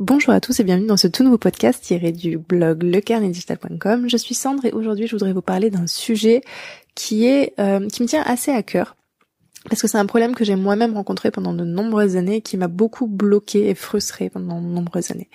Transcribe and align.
Bonjour 0.00 0.32
à 0.32 0.40
tous 0.40 0.58
et 0.58 0.64
bienvenue 0.64 0.86
dans 0.86 0.96
ce 0.96 1.08
tout 1.08 1.22
nouveau 1.24 1.36
podcast 1.36 1.84
tiré 1.84 2.10
du 2.10 2.38
blog 2.38 2.82
lecarnetdigital.com. 2.84 4.08
Je 4.08 4.16
suis 4.16 4.34
Sandre 4.34 4.64
et 4.64 4.72
aujourd'hui 4.72 5.06
je 5.06 5.14
voudrais 5.14 5.34
vous 5.34 5.42
parler 5.42 5.68
d'un 5.68 5.86
sujet 5.86 6.40
qui 6.94 7.26
est 7.26 7.52
euh, 7.60 7.86
qui 7.86 8.02
me 8.02 8.08
tient 8.08 8.22
assez 8.22 8.50
à 8.50 8.62
cœur 8.62 8.96
parce 9.68 9.82
que 9.82 9.88
c'est 9.88 9.98
un 9.98 10.06
problème 10.06 10.34
que 10.34 10.42
j'ai 10.42 10.56
moi-même 10.56 10.94
rencontré 10.94 11.30
pendant 11.30 11.52
de 11.52 11.64
nombreuses 11.66 12.16
années 12.16 12.40
qui 12.40 12.56
m'a 12.56 12.66
beaucoup 12.66 13.06
bloqué 13.06 13.68
et 13.68 13.74
frustré 13.74 14.30
pendant 14.30 14.62
de 14.62 14.66
nombreuses 14.66 15.10
années. 15.10 15.28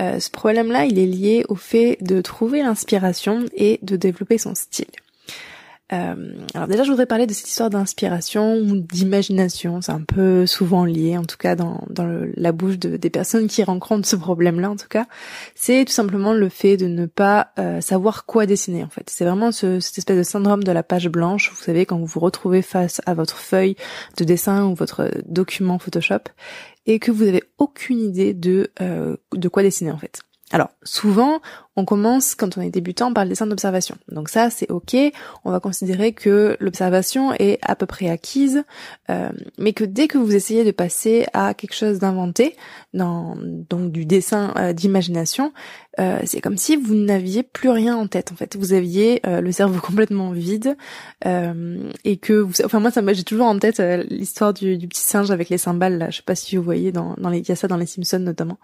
Euh, 0.00 0.18
ce 0.18 0.30
problème-là, 0.30 0.86
il 0.86 0.98
est 0.98 1.04
lié 1.04 1.44
au 1.50 1.54
fait 1.54 1.98
de 2.00 2.22
trouver 2.22 2.62
l'inspiration 2.62 3.44
et 3.52 3.80
de 3.82 3.96
développer 3.96 4.38
son 4.38 4.54
style. 4.54 4.86
Euh, 5.92 6.34
alors 6.54 6.68
déjà, 6.68 6.84
je 6.84 6.90
voudrais 6.90 7.06
parler 7.06 7.26
de 7.26 7.32
cette 7.32 7.48
histoire 7.48 7.70
d'inspiration 7.70 8.58
ou 8.58 8.76
d'imagination. 8.76 9.80
C'est 9.80 9.92
un 9.92 10.02
peu 10.02 10.46
souvent 10.46 10.84
lié, 10.84 11.16
en 11.16 11.24
tout 11.24 11.36
cas 11.36 11.56
dans, 11.56 11.80
la 12.36 12.52
bouche 12.52 12.78
de, 12.78 12.96
des 12.96 13.10
personnes 13.10 13.48
qui 13.48 13.62
rencontrent 13.62 14.08
ce 14.08 14.16
problème-là, 14.16 14.70
en 14.70 14.76
tout 14.76 14.88
cas. 14.88 15.06
C'est 15.54 15.84
tout 15.84 15.92
simplement 15.92 16.32
le 16.32 16.48
fait 16.48 16.76
de 16.76 16.86
ne 16.86 17.06
pas 17.06 17.52
euh, 17.58 17.80
savoir 17.80 18.24
quoi 18.24 18.46
dessiner, 18.46 18.84
en 18.84 18.88
fait. 18.88 19.10
C'est 19.10 19.24
vraiment 19.24 19.52
ce, 19.52 19.80
cette 19.80 19.98
espèce 19.98 20.18
de 20.18 20.22
syndrome 20.22 20.62
de 20.62 20.72
la 20.72 20.82
page 20.82 21.08
blanche. 21.08 21.50
Vous 21.50 21.62
savez, 21.62 21.86
quand 21.86 21.98
vous 21.98 22.06
vous 22.06 22.20
retrouvez 22.20 22.62
face 22.62 23.00
à 23.06 23.14
votre 23.14 23.36
feuille 23.36 23.76
de 24.16 24.24
dessin 24.24 24.66
ou 24.66 24.74
votre 24.74 25.10
document 25.26 25.78
Photoshop 25.78 26.30
et 26.86 26.98
que 26.98 27.10
vous 27.10 27.24
avez 27.24 27.42
aucune 27.58 28.00
idée 28.00 28.34
de 28.34 28.70
euh, 28.80 29.16
de 29.34 29.48
quoi 29.48 29.62
dessiner, 29.62 29.90
en 29.90 29.98
fait. 29.98 30.22
Alors, 30.52 30.70
souvent, 30.82 31.40
on 31.80 31.84
commence 31.86 32.34
quand 32.34 32.58
on 32.58 32.60
est 32.60 32.70
débutant 32.70 33.12
par 33.12 33.24
le 33.24 33.30
dessin 33.30 33.46
d'observation. 33.46 33.96
Donc 34.08 34.28
ça, 34.28 34.50
c'est 34.50 34.70
ok. 34.70 34.94
On 35.44 35.50
va 35.50 35.60
considérer 35.60 36.12
que 36.12 36.56
l'observation 36.60 37.32
est 37.32 37.58
à 37.62 37.74
peu 37.74 37.86
près 37.86 38.10
acquise, 38.10 38.64
euh, 39.08 39.30
mais 39.56 39.72
que 39.72 39.84
dès 39.84 40.06
que 40.06 40.18
vous 40.18 40.34
essayez 40.34 40.64
de 40.64 40.72
passer 40.72 41.26
à 41.32 41.54
quelque 41.54 41.74
chose 41.74 41.98
d'inventé, 41.98 42.54
donc 42.92 43.92
du 43.92 44.04
dessin 44.04 44.52
euh, 44.58 44.72
d'imagination, 44.74 45.52
euh, 45.98 46.18
c'est 46.24 46.40
comme 46.40 46.58
si 46.58 46.76
vous 46.76 46.94
n'aviez 46.94 47.42
plus 47.42 47.70
rien 47.70 47.96
en 47.96 48.06
tête. 48.06 48.30
En 48.30 48.36
fait, 48.36 48.56
vous 48.56 48.74
aviez 48.74 49.22
le 49.24 49.52
cerveau 49.52 49.80
complètement 49.86 50.32
vide 50.32 50.76
et 51.24 52.16
que 52.18 52.34
vous, 52.34 52.52
enfin 52.64 52.80
moi, 52.80 52.90
ça, 52.90 53.00
j'ai 53.12 53.24
toujours 53.24 53.46
en 53.46 53.58
tête 53.58 53.80
l'histoire 54.10 54.52
du, 54.52 54.76
du, 54.76 54.86
petit 54.86 55.00
singe 55.00 55.30
avec 55.30 55.48
les 55.48 55.58
cymbales. 55.58 55.96
Là. 55.96 56.10
Je 56.10 56.18
sais 56.18 56.22
pas 56.22 56.34
si 56.34 56.56
vous 56.56 56.62
voyez 56.62 56.92
dans, 56.92 57.16
les, 57.30 57.38
il 57.38 57.48
y 57.48 57.52
a 57.52 57.56
ça 57.56 57.68
dans 57.68 57.76
les 57.76 57.86
Simpsons 57.86 58.18
notamment. 58.18 58.58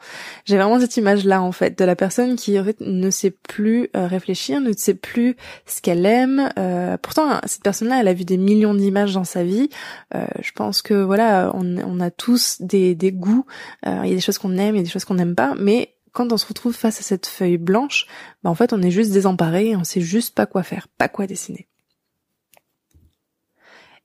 J'ai 0.44 0.56
vraiment 0.56 0.78
cette 0.78 0.96
image 0.98 1.24
là 1.24 1.42
en 1.42 1.52
fait 1.52 1.78
de 1.78 1.84
la 1.84 1.96
personne 1.96 2.36
qui 2.36 2.58
en 2.58 2.64
fait 2.64 2.76
ne 3.06 3.10
sait 3.10 3.30
plus 3.30 3.88
euh, 3.96 4.06
réfléchir, 4.06 4.60
ne 4.60 4.72
sait 4.72 4.94
plus 4.94 5.36
ce 5.64 5.80
qu'elle 5.80 6.04
aime. 6.04 6.50
Euh, 6.58 6.96
pourtant, 7.00 7.40
cette 7.46 7.62
personne-là, 7.62 8.00
elle 8.00 8.08
a 8.08 8.14
vu 8.14 8.24
des 8.24 8.36
millions 8.36 8.74
d'images 8.74 9.14
dans 9.14 9.24
sa 9.24 9.44
vie. 9.44 9.68
Euh, 10.14 10.26
je 10.40 10.52
pense 10.52 10.82
que 10.82 10.94
voilà, 10.94 11.52
on, 11.54 12.00
a 12.00 12.10
tous 12.10 12.60
des, 12.60 12.94
goûts. 13.12 13.46
il 13.84 14.08
y 14.08 14.12
a 14.12 14.14
des 14.14 14.20
choses 14.20 14.38
qu'on 14.38 14.56
aime, 14.58 14.74
il 14.74 14.78
y 14.78 14.80
a 14.80 14.84
des 14.84 14.90
choses 14.90 15.04
qu'on 15.04 15.14
n'aime 15.14 15.34
pas, 15.34 15.54
mais 15.58 15.94
quand 16.12 16.32
on 16.32 16.36
se 16.36 16.46
retrouve 16.46 16.74
face 16.74 17.00
à 17.00 17.02
cette 17.02 17.26
feuille 17.26 17.58
blanche, 17.58 18.06
bah 18.42 18.50
en 18.50 18.54
fait, 18.54 18.72
on 18.72 18.82
est 18.82 18.90
juste 18.90 19.12
désemparé, 19.12 19.76
on 19.76 19.84
sait 19.84 20.00
juste 20.00 20.34
pas 20.34 20.46
quoi 20.46 20.62
faire, 20.62 20.88
pas 20.98 21.08
quoi 21.08 21.26
dessiner. 21.26 21.68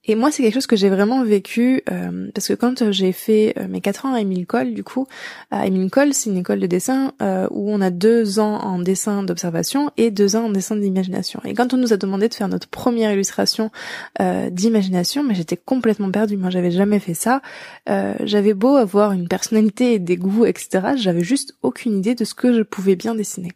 Et 0.05 0.15
moi, 0.15 0.31
c'est 0.31 0.41
quelque 0.41 0.55
chose 0.55 0.65
que 0.65 0.75
j'ai 0.75 0.89
vraiment 0.89 1.23
vécu 1.23 1.83
euh, 1.91 2.31
parce 2.33 2.47
que 2.47 2.53
quand 2.53 2.91
j'ai 2.91 3.11
fait 3.11 3.53
euh, 3.59 3.67
mes 3.67 3.81
quatre 3.81 4.07
ans 4.07 4.15
à 4.15 4.21
Emile 4.21 4.47
Cole, 4.47 4.73
du 4.73 4.83
coup, 4.83 5.07
à 5.51 5.67
Emile 5.67 5.91
Cole, 5.91 6.13
c'est 6.13 6.31
une 6.31 6.37
école 6.37 6.59
de 6.59 6.65
dessin 6.65 7.13
euh, 7.21 7.47
où 7.51 7.71
on 7.71 7.81
a 7.81 7.91
deux 7.91 8.39
ans 8.39 8.57
en 8.61 8.79
dessin 8.79 9.21
d'observation 9.21 9.91
et 9.97 10.09
deux 10.09 10.35
ans 10.35 10.45
en 10.45 10.49
dessin 10.49 10.75
d'imagination. 10.75 11.39
Et 11.45 11.53
quand 11.53 11.75
on 11.75 11.77
nous 11.77 11.93
a 11.93 11.97
demandé 11.97 12.29
de 12.29 12.33
faire 12.33 12.47
notre 12.47 12.67
première 12.67 13.11
illustration 13.11 13.69
d'imagination, 14.51 15.23
mais 15.23 15.35
j'étais 15.35 15.57
complètement 15.57 16.09
perdue. 16.09 16.37
Moi, 16.37 16.49
j'avais 16.49 16.71
jamais 16.71 16.99
fait 16.99 17.13
ça. 17.13 17.41
j'avais 17.87 18.53
beau 18.53 18.75
avoir 18.75 19.11
une 19.11 19.27
personnalité 19.27 19.93
et 19.93 19.99
des 19.99 20.17
goûts, 20.17 20.45
etc. 20.45 20.93
J'avais 20.95 21.23
juste 21.23 21.55
aucune 21.61 21.97
idée 21.97 22.15
de 22.15 22.23
ce 22.23 22.33
que 22.33 22.53
je 22.53 22.61
pouvais 22.61 22.95
bien 22.95 23.15
dessiner. 23.15 23.51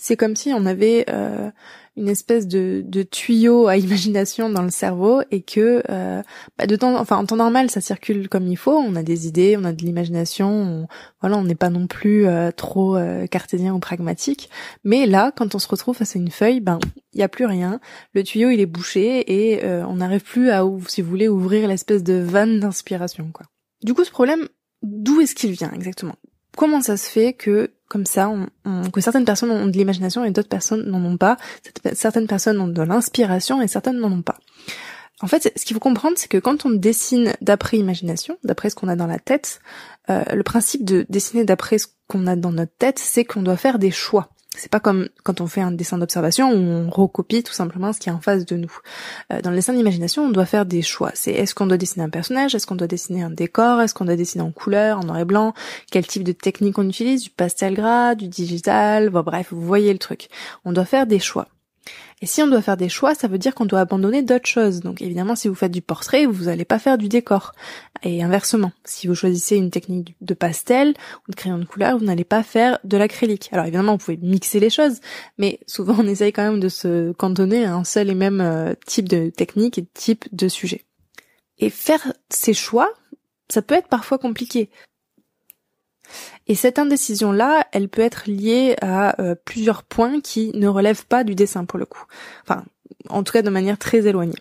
C'est 0.00 0.16
comme 0.16 0.36
si 0.36 0.52
on 0.52 0.64
avait 0.64 1.04
euh, 1.10 1.50
une 1.98 2.08
espèce 2.08 2.46
de, 2.46 2.84
tuyau 3.10 3.66
à 3.66 3.76
imagination 3.76 4.48
dans 4.48 4.62
le 4.62 4.70
cerveau 4.70 5.22
et 5.30 5.42
que 5.42 5.82
euh, 5.90 6.22
bah 6.56 6.66
de 6.66 6.76
temps, 6.76 6.98
enfin 6.98 7.16
en 7.16 7.26
temps 7.26 7.36
normal 7.36 7.70
ça 7.70 7.80
circule 7.80 8.28
comme 8.28 8.46
il 8.46 8.56
faut. 8.56 8.76
On 8.76 8.96
a 8.96 9.02
des 9.02 9.26
idées, 9.26 9.56
on 9.58 9.64
a 9.64 9.72
de 9.72 9.84
l'imagination. 9.84 10.48
On, 10.48 10.86
voilà, 11.20 11.36
on 11.36 11.44
n'est 11.44 11.54
pas 11.54 11.70
non 11.70 11.86
plus 11.86 12.26
euh, 12.26 12.50
trop 12.50 12.96
cartésien 13.30 13.74
ou 13.74 13.78
pragmatique. 13.78 14.50
Mais 14.84 15.06
là, 15.06 15.32
quand 15.36 15.54
on 15.54 15.58
se 15.58 15.68
retrouve 15.68 15.96
face 15.96 16.16
à 16.16 16.18
une 16.18 16.30
feuille, 16.30 16.60
ben 16.60 16.78
il 17.12 17.20
y 17.20 17.22
a 17.22 17.28
plus 17.28 17.46
rien. 17.46 17.80
Le 18.14 18.22
tuyau 18.22 18.50
il 18.50 18.60
est 18.60 18.66
bouché 18.66 19.24
et 19.26 19.64
on 19.64 19.96
n'arrive 19.96 20.22
plus 20.22 20.50
à, 20.50 20.62
si 20.86 21.02
vous 21.02 21.10
voulez, 21.10 21.28
ouvrir 21.28 21.68
l'espèce 21.68 22.02
de 22.02 22.14
vanne 22.14 22.60
d'inspiration 22.60 23.30
quoi. 23.32 23.46
Du 23.82 23.94
coup, 23.94 24.04
ce 24.04 24.10
problème, 24.10 24.48
d'où 24.82 25.20
est-ce 25.20 25.34
qu'il 25.34 25.52
vient 25.52 25.72
exactement? 25.72 26.16
Comment 26.56 26.80
ça 26.80 26.96
se 26.96 27.08
fait 27.08 27.32
que 27.32 27.70
comme 27.88 28.06
ça, 28.06 28.30
que 28.92 29.00
certaines 29.00 29.24
personnes 29.24 29.50
ont 29.50 29.66
de 29.66 29.76
l'imagination 29.76 30.24
et 30.24 30.30
d'autres 30.30 30.48
personnes 30.48 30.84
n'en 30.88 31.04
ont 31.04 31.16
pas. 31.16 31.36
Certaines 31.94 32.26
personnes 32.26 32.60
ont 32.60 32.68
de 32.68 32.82
l'inspiration 32.82 33.62
et 33.62 33.68
certaines 33.68 33.98
n'en 33.98 34.12
ont 34.12 34.22
pas. 34.22 34.38
En 35.20 35.26
fait, 35.26 35.52
ce 35.56 35.64
qu'il 35.64 35.74
faut 35.74 35.80
comprendre, 35.80 36.16
c'est 36.16 36.28
que 36.28 36.38
quand 36.38 36.64
on 36.64 36.70
dessine 36.70 37.32
d'après 37.40 37.76
imagination, 37.76 38.38
d'après 38.44 38.70
ce 38.70 38.76
qu'on 38.76 38.88
a 38.88 38.94
dans 38.94 39.06
la 39.06 39.18
tête, 39.18 39.60
euh, 40.10 40.22
le 40.32 40.42
principe 40.44 40.84
de 40.84 41.06
dessiner 41.08 41.44
d'après 41.44 41.78
ce 41.78 41.88
qu'on 42.06 42.26
a 42.26 42.36
dans 42.36 42.52
notre 42.52 42.76
tête, 42.78 42.98
c'est 42.98 43.24
qu'on 43.24 43.42
doit 43.42 43.56
faire 43.56 43.78
des 43.78 43.90
choix. 43.90 44.30
C'est 44.58 44.70
pas 44.70 44.80
comme 44.80 45.08
quand 45.22 45.40
on 45.40 45.46
fait 45.46 45.60
un 45.60 45.70
dessin 45.70 45.98
d'observation 45.98 46.50
où 46.50 46.56
on 46.56 46.90
recopie 46.90 47.42
tout 47.44 47.52
simplement 47.52 47.92
ce 47.92 48.00
qui 48.00 48.08
est 48.08 48.12
en 48.12 48.20
face 48.20 48.44
de 48.44 48.56
nous. 48.56 48.76
Euh, 49.32 49.40
dans 49.40 49.50
le 49.50 49.56
dessin 49.56 49.72
d'imagination, 49.72 50.24
on 50.24 50.30
doit 50.30 50.46
faire 50.46 50.66
des 50.66 50.82
choix. 50.82 51.12
C'est 51.14 51.30
est-ce 51.30 51.54
qu'on 51.54 51.66
doit 51.66 51.76
dessiner 51.76 52.04
un 52.04 52.10
personnage, 52.10 52.54
est-ce 52.54 52.66
qu'on 52.66 52.74
doit 52.74 52.88
dessiner 52.88 53.22
un 53.22 53.30
décor, 53.30 53.80
est-ce 53.80 53.94
qu'on 53.94 54.04
doit 54.04 54.16
dessiner 54.16 54.42
en 54.42 54.50
couleur, 54.50 54.98
en 54.98 55.04
noir 55.04 55.18
et 55.18 55.24
blanc, 55.24 55.54
quel 55.92 56.06
type 56.06 56.24
de 56.24 56.32
technique 56.32 56.78
on 56.78 56.88
utilise, 56.88 57.22
du 57.22 57.30
pastel 57.30 57.74
gras, 57.74 58.16
du 58.16 58.28
digital, 58.28 59.10
bon, 59.10 59.22
bref, 59.22 59.48
vous 59.52 59.62
voyez 59.62 59.92
le 59.92 59.98
truc. 59.98 60.28
On 60.64 60.72
doit 60.72 60.84
faire 60.84 61.06
des 61.06 61.20
choix. 61.20 61.46
Et 62.20 62.26
si 62.26 62.42
on 62.42 62.48
doit 62.48 62.62
faire 62.62 62.76
des 62.76 62.88
choix, 62.88 63.14
ça 63.14 63.28
veut 63.28 63.38
dire 63.38 63.54
qu'on 63.54 63.64
doit 63.64 63.80
abandonner 63.80 64.22
d'autres 64.22 64.48
choses. 64.48 64.80
Donc 64.80 65.02
évidemment, 65.02 65.36
si 65.36 65.48
vous 65.48 65.54
faites 65.54 65.70
du 65.70 65.82
portrait, 65.82 66.26
vous 66.26 66.44
n'allez 66.44 66.64
pas 66.64 66.78
faire 66.78 66.98
du 66.98 67.08
décor. 67.08 67.52
Et 68.02 68.22
inversement, 68.22 68.72
si 68.84 69.06
vous 69.06 69.14
choisissez 69.14 69.56
une 69.56 69.70
technique 69.70 70.16
de 70.20 70.34
pastel 70.34 70.94
ou 71.26 71.30
de 71.30 71.36
crayon 71.36 71.58
de 71.58 71.64
couleur, 71.64 71.98
vous 71.98 72.04
n'allez 72.04 72.24
pas 72.24 72.42
faire 72.42 72.78
de 72.84 72.96
l'acrylique. 72.96 73.48
Alors 73.52 73.66
évidemment, 73.66 73.92
vous 73.92 73.98
pouvez 73.98 74.18
mixer 74.20 74.58
les 74.58 74.70
choses, 74.70 75.00
mais 75.38 75.60
souvent 75.66 75.96
on 75.98 76.06
essaye 76.06 76.32
quand 76.32 76.42
même 76.50 76.60
de 76.60 76.68
se 76.68 77.12
cantonner 77.12 77.64
à 77.64 77.74
un 77.74 77.84
seul 77.84 78.10
et 78.10 78.14
même 78.14 78.40
euh, 78.40 78.74
type 78.86 79.08
de 79.08 79.30
technique 79.30 79.78
et 79.78 79.86
type 79.94 80.24
de 80.32 80.48
sujet. 80.48 80.84
Et 81.58 81.70
faire 81.70 82.12
ces 82.30 82.54
choix, 82.54 82.92
ça 83.48 83.62
peut 83.62 83.74
être 83.74 83.88
parfois 83.88 84.18
compliqué. 84.18 84.70
Et 86.46 86.54
cette 86.54 86.78
indécision-là, 86.78 87.66
elle 87.72 87.88
peut 87.88 88.02
être 88.02 88.24
liée 88.26 88.76
à 88.80 89.20
euh, 89.20 89.34
plusieurs 89.44 89.82
points 89.82 90.20
qui 90.20 90.50
ne 90.54 90.66
relèvent 90.66 91.06
pas 91.06 91.24
du 91.24 91.34
dessin 91.34 91.64
pour 91.64 91.78
le 91.78 91.84
coup. 91.84 92.04
Enfin, 92.42 92.64
en 93.10 93.22
tout 93.22 93.32
cas 93.32 93.42
de 93.42 93.50
manière 93.50 93.78
très 93.78 94.06
éloignée. 94.06 94.38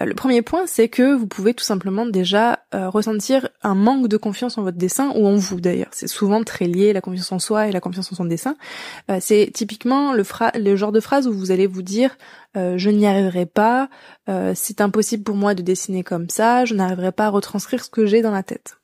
Euh, 0.00 0.04
le 0.04 0.14
premier 0.14 0.42
point, 0.42 0.66
c'est 0.66 0.88
que 0.88 1.14
vous 1.14 1.28
pouvez 1.28 1.54
tout 1.54 1.64
simplement 1.64 2.06
déjà 2.06 2.60
euh, 2.74 2.88
ressentir 2.88 3.48
un 3.62 3.76
manque 3.76 4.08
de 4.08 4.16
confiance 4.16 4.58
en 4.58 4.62
votre 4.62 4.76
dessin 4.76 5.10
ou 5.14 5.26
en 5.26 5.36
vous 5.36 5.60
d'ailleurs. 5.60 5.90
C'est 5.92 6.08
souvent 6.08 6.42
très 6.42 6.66
lié 6.66 6.92
la 6.92 7.00
confiance 7.00 7.30
en 7.30 7.38
soi 7.38 7.68
et 7.68 7.72
la 7.72 7.80
confiance 7.80 8.12
en 8.12 8.16
son 8.16 8.24
dessin. 8.24 8.56
c'est 9.20 9.50
typiquement 9.54 10.12
le, 10.12 10.24
le, 10.56 10.76
genre 10.76 10.92
de 10.92 11.00
phrase 11.00 11.28
où 11.28 11.32
vous 11.32 11.52
allez 11.52 11.66
vous 11.66 11.82
dire 11.82 12.16
je 12.56 12.90
n'y 12.90 13.06
arriverai 13.06 13.46
pas, 13.46 13.88
c'est 14.54 14.80
impossible 14.80 15.24
pour 15.24 15.34
moi 15.34 15.54
de 15.54 15.62
dessiner 15.62 16.04
comme 16.04 16.28
ça, 16.30 16.64
je 16.64 16.74
n'arriverai 16.74 17.10
pas 17.10 17.26
à 17.26 17.30
retranscrire 17.30 17.84
ce 17.84 17.90
que 17.90 18.06
j'ai 18.06 18.22
dans 18.22 18.30
la 18.30 18.42
tête. 18.44 18.76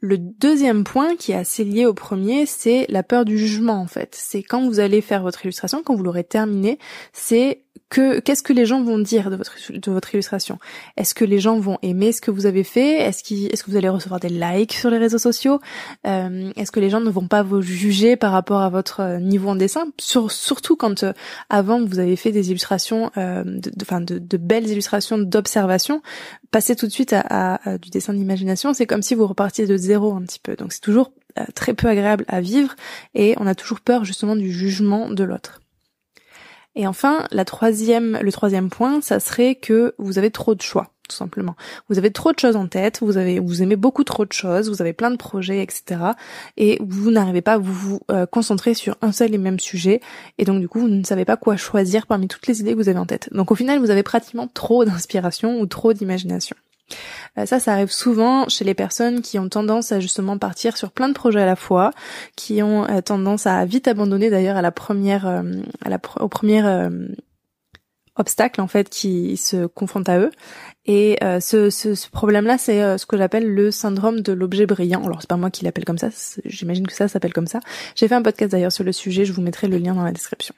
Le 0.00 0.18
deuxième 0.18 0.84
point 0.84 1.16
qui 1.16 1.32
est 1.32 1.36
assez 1.36 1.64
lié 1.64 1.86
au 1.86 1.94
premier, 1.94 2.46
c'est 2.46 2.86
la 2.90 3.02
peur 3.02 3.24
du 3.24 3.38
jugement 3.38 3.80
en 3.80 3.86
fait. 3.86 4.14
C'est 4.14 4.42
quand 4.42 4.66
vous 4.66 4.80
allez 4.80 5.00
faire 5.00 5.22
votre 5.22 5.44
illustration, 5.44 5.82
quand 5.82 5.94
vous 5.94 6.02
l'aurez 6.02 6.24
terminée, 6.24 6.78
c'est 7.12 7.64
que 7.94 8.18
qu'est-ce 8.18 8.42
que 8.42 8.52
les 8.52 8.66
gens 8.66 8.82
vont 8.82 8.98
dire 8.98 9.30
de 9.30 9.36
votre 9.36 9.54
de 9.72 9.90
votre 9.92 10.12
illustration? 10.14 10.58
Est-ce 10.96 11.14
que 11.14 11.24
les 11.24 11.38
gens 11.38 11.60
vont 11.60 11.78
aimer 11.82 12.10
ce 12.10 12.20
que 12.20 12.32
vous 12.32 12.44
avez 12.44 12.64
fait? 12.64 13.00
Est-ce 13.00 13.22
est-ce 13.32 13.62
que 13.62 13.70
vous 13.70 13.76
allez 13.76 13.88
recevoir 13.88 14.18
des 14.18 14.28
likes 14.28 14.72
sur 14.72 14.90
les 14.90 14.98
réseaux 14.98 15.18
sociaux? 15.18 15.60
Euh, 16.04 16.50
Est-ce 16.56 16.72
que 16.72 16.80
les 16.80 16.90
gens 16.90 17.00
ne 17.00 17.10
vont 17.10 17.28
pas 17.28 17.44
vous 17.44 17.62
juger 17.62 18.16
par 18.16 18.32
rapport 18.32 18.62
à 18.62 18.68
votre 18.68 19.00
euh, 19.00 19.18
niveau 19.20 19.50
en 19.50 19.54
dessin? 19.54 19.86
Sur, 20.00 20.32
Surtout 20.32 20.74
quand 20.74 21.04
euh, 21.04 21.12
avant 21.50 21.84
vous 21.84 22.00
avez 22.00 22.16
fait 22.16 22.32
des 22.32 22.50
illustrations, 22.50 23.12
euh, 23.16 23.44
de, 23.44 23.70
de, 23.70 24.18
de, 24.18 24.36
belles 24.38 24.68
illustrations 24.68 25.16
d'observation, 25.16 26.02
passer 26.50 26.74
tout 26.74 26.86
de 26.86 26.92
suite 26.92 27.12
à, 27.12 27.20
à 27.64 27.78
du 27.78 27.90
dessin 27.90 28.12
d'imagination, 28.12 28.74
c'est 28.74 28.86
comme 28.86 29.02
si 29.02 29.14
vous 29.14 29.28
repartiez 29.28 29.66
de 29.66 29.76
zéro 29.76 30.14
un 30.14 30.22
petit 30.22 30.40
peu. 30.40 30.56
Donc 30.56 30.72
c'est 30.72 30.80
toujours 30.80 31.12
très 31.54 31.74
peu 31.74 31.88
agréable 31.88 32.24
à 32.28 32.40
vivre 32.40 32.74
et 33.14 33.34
on 33.38 33.46
a 33.46 33.54
toujours 33.54 33.80
peur 33.80 34.04
justement 34.04 34.36
du 34.36 34.52
jugement 34.52 35.10
de 35.10 35.24
l'autre. 35.24 35.60
Et 36.76 36.86
enfin, 36.86 37.26
la 37.30 37.44
troisième, 37.44 38.18
le 38.20 38.32
troisième 38.32 38.70
point, 38.70 39.00
ça 39.00 39.20
serait 39.20 39.54
que 39.54 39.94
vous 39.98 40.18
avez 40.18 40.30
trop 40.30 40.54
de 40.54 40.62
choix, 40.62 40.90
tout 41.08 41.14
simplement. 41.14 41.54
Vous 41.88 41.98
avez 41.98 42.10
trop 42.10 42.32
de 42.32 42.38
choses 42.38 42.56
en 42.56 42.66
tête, 42.66 42.98
vous 43.00 43.16
avez, 43.16 43.38
vous 43.38 43.62
aimez 43.62 43.76
beaucoup 43.76 44.02
trop 44.02 44.24
de 44.24 44.32
choses, 44.32 44.68
vous 44.68 44.82
avez 44.82 44.92
plein 44.92 45.10
de 45.10 45.16
projets, 45.16 45.62
etc. 45.62 46.00
Et 46.56 46.78
vous 46.80 47.10
n'arrivez 47.10 47.42
pas 47.42 47.54
à 47.54 47.58
vous, 47.58 48.00
euh, 48.10 48.26
concentrer 48.26 48.74
sur 48.74 48.96
un 49.02 49.12
seul 49.12 49.34
et 49.34 49.38
même 49.38 49.60
sujet. 49.60 50.00
Et 50.38 50.44
donc, 50.44 50.60
du 50.60 50.68
coup, 50.68 50.80
vous 50.80 50.88
ne 50.88 51.04
savez 51.04 51.24
pas 51.24 51.36
quoi 51.36 51.56
choisir 51.56 52.06
parmi 52.06 52.26
toutes 52.26 52.46
les 52.48 52.60
idées 52.60 52.72
que 52.72 52.78
vous 52.78 52.88
avez 52.88 52.98
en 52.98 53.06
tête. 53.06 53.28
Donc, 53.32 53.52
au 53.52 53.54
final, 53.54 53.78
vous 53.78 53.90
avez 53.90 54.02
pratiquement 54.02 54.48
trop 54.48 54.84
d'inspiration 54.84 55.60
ou 55.60 55.66
trop 55.66 55.92
d'imagination. 55.92 56.56
Euh, 57.38 57.46
ça, 57.46 57.60
ça 57.60 57.72
arrive 57.72 57.90
souvent 57.90 58.48
chez 58.48 58.64
les 58.64 58.74
personnes 58.74 59.22
qui 59.22 59.38
ont 59.38 59.48
tendance 59.48 59.92
à 59.92 60.00
justement 60.00 60.38
partir 60.38 60.76
sur 60.76 60.92
plein 60.92 61.08
de 61.08 61.14
projets 61.14 61.42
à 61.42 61.46
la 61.46 61.56
fois, 61.56 61.90
qui 62.36 62.62
ont 62.62 62.88
euh, 62.88 63.00
tendance 63.00 63.46
à 63.46 63.64
vite 63.64 63.88
abandonner 63.88 64.30
d'ailleurs 64.30 64.56
à 64.56 64.62
la 64.62 64.72
première, 64.72 65.26
euh, 65.26 65.42
au 66.20 66.28
premier 66.28 66.62
obstacle 68.16 68.60
en 68.60 68.68
fait 68.68 68.88
qui 68.88 69.36
se 69.36 69.66
confronte 69.66 70.08
à 70.08 70.18
eux. 70.18 70.30
Et 70.86 71.18
ce 71.20 72.10
problème-là, 72.10 72.58
c'est 72.58 72.98
ce 72.98 73.06
que 73.06 73.16
j'appelle 73.16 73.46
le 73.46 73.70
syndrome 73.70 74.20
de 74.20 74.32
l'objet 74.32 74.66
brillant. 74.66 75.04
Alors 75.04 75.20
c'est 75.20 75.30
pas 75.30 75.36
moi 75.36 75.50
qui 75.50 75.64
l'appelle 75.64 75.84
comme 75.84 75.98
ça, 75.98 76.08
j'imagine 76.44 76.86
que 76.86 76.92
ça 76.92 77.08
s'appelle 77.08 77.32
comme 77.32 77.46
ça. 77.46 77.60
J'ai 77.96 78.06
fait 78.06 78.14
un 78.14 78.22
podcast 78.22 78.52
d'ailleurs 78.52 78.72
sur 78.72 78.84
le 78.84 78.92
sujet, 78.92 79.24
je 79.24 79.32
vous 79.32 79.42
mettrai 79.42 79.66
le 79.66 79.78
lien 79.78 79.94
dans 79.94 80.04
la 80.04 80.12
description. 80.12 80.54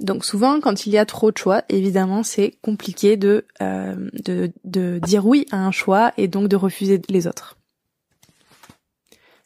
Donc 0.00 0.24
souvent, 0.24 0.60
quand 0.60 0.86
il 0.86 0.92
y 0.92 0.98
a 0.98 1.06
trop 1.06 1.32
de 1.32 1.38
choix, 1.38 1.62
évidemment, 1.68 2.22
c'est 2.22 2.54
compliqué 2.62 3.16
de, 3.16 3.46
euh, 3.60 4.10
de, 4.24 4.52
de 4.64 5.00
dire 5.02 5.26
oui 5.26 5.46
à 5.50 5.56
un 5.56 5.72
choix 5.72 6.12
et 6.16 6.28
donc 6.28 6.48
de 6.48 6.56
refuser 6.56 7.00
les 7.08 7.26
autres. 7.26 7.58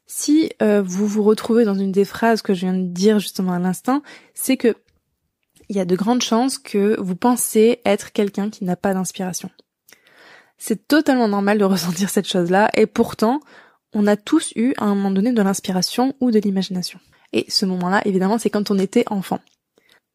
Si 0.07 0.51
euh, 0.61 0.83
vous 0.83 1.07
vous 1.07 1.23
retrouvez 1.23 1.65
dans 1.65 1.75
une 1.75 1.91
des 1.91 2.05
phrases 2.05 2.43
que 2.43 2.53
je 2.53 2.61
viens 2.61 2.75
de 2.75 2.87
dire 2.87 3.19
justement 3.19 3.55
à 3.55 3.59
l'instant, 3.59 4.03
c'est 4.35 4.59
que 4.59 4.77
il 5.71 5.77
y 5.77 5.81
a 5.81 5.87
de 5.87 5.97
grandes 5.97 6.21
chances 6.21 6.59
que 6.59 7.01
vous 7.01 7.17
pensez 7.17 7.81
être 7.87 8.13
quelqu'un 8.13 8.51
qui 8.51 8.65
n'a 8.65 8.77
pas 8.77 8.93
d'inspiration. 8.93 9.49
C'est 10.59 10.87
totalement 10.87 11.29
normal 11.29 11.57
de 11.57 11.65
ressentir 11.65 12.11
cette 12.11 12.29
chose-là 12.29 12.69
et 12.75 12.85
pourtant, 12.85 13.41
on 13.95 14.07
a 14.07 14.17
tous 14.17 14.53
eu 14.55 14.75
à 14.77 14.85
un 14.85 14.95
moment 14.95 15.11
donné 15.11 15.33
de 15.33 15.41
l'inspiration 15.41 16.15
ou 16.21 16.31
de 16.31 16.39
l'imagination. 16.39 17.01
Et 17.33 17.47
ce 17.49 17.65
moment-là, 17.65 18.03
évidemment, 18.07 18.37
c'est 18.37 18.51
quand 18.51 18.71
on 18.71 18.79
était 18.79 19.05
enfant. 19.11 19.41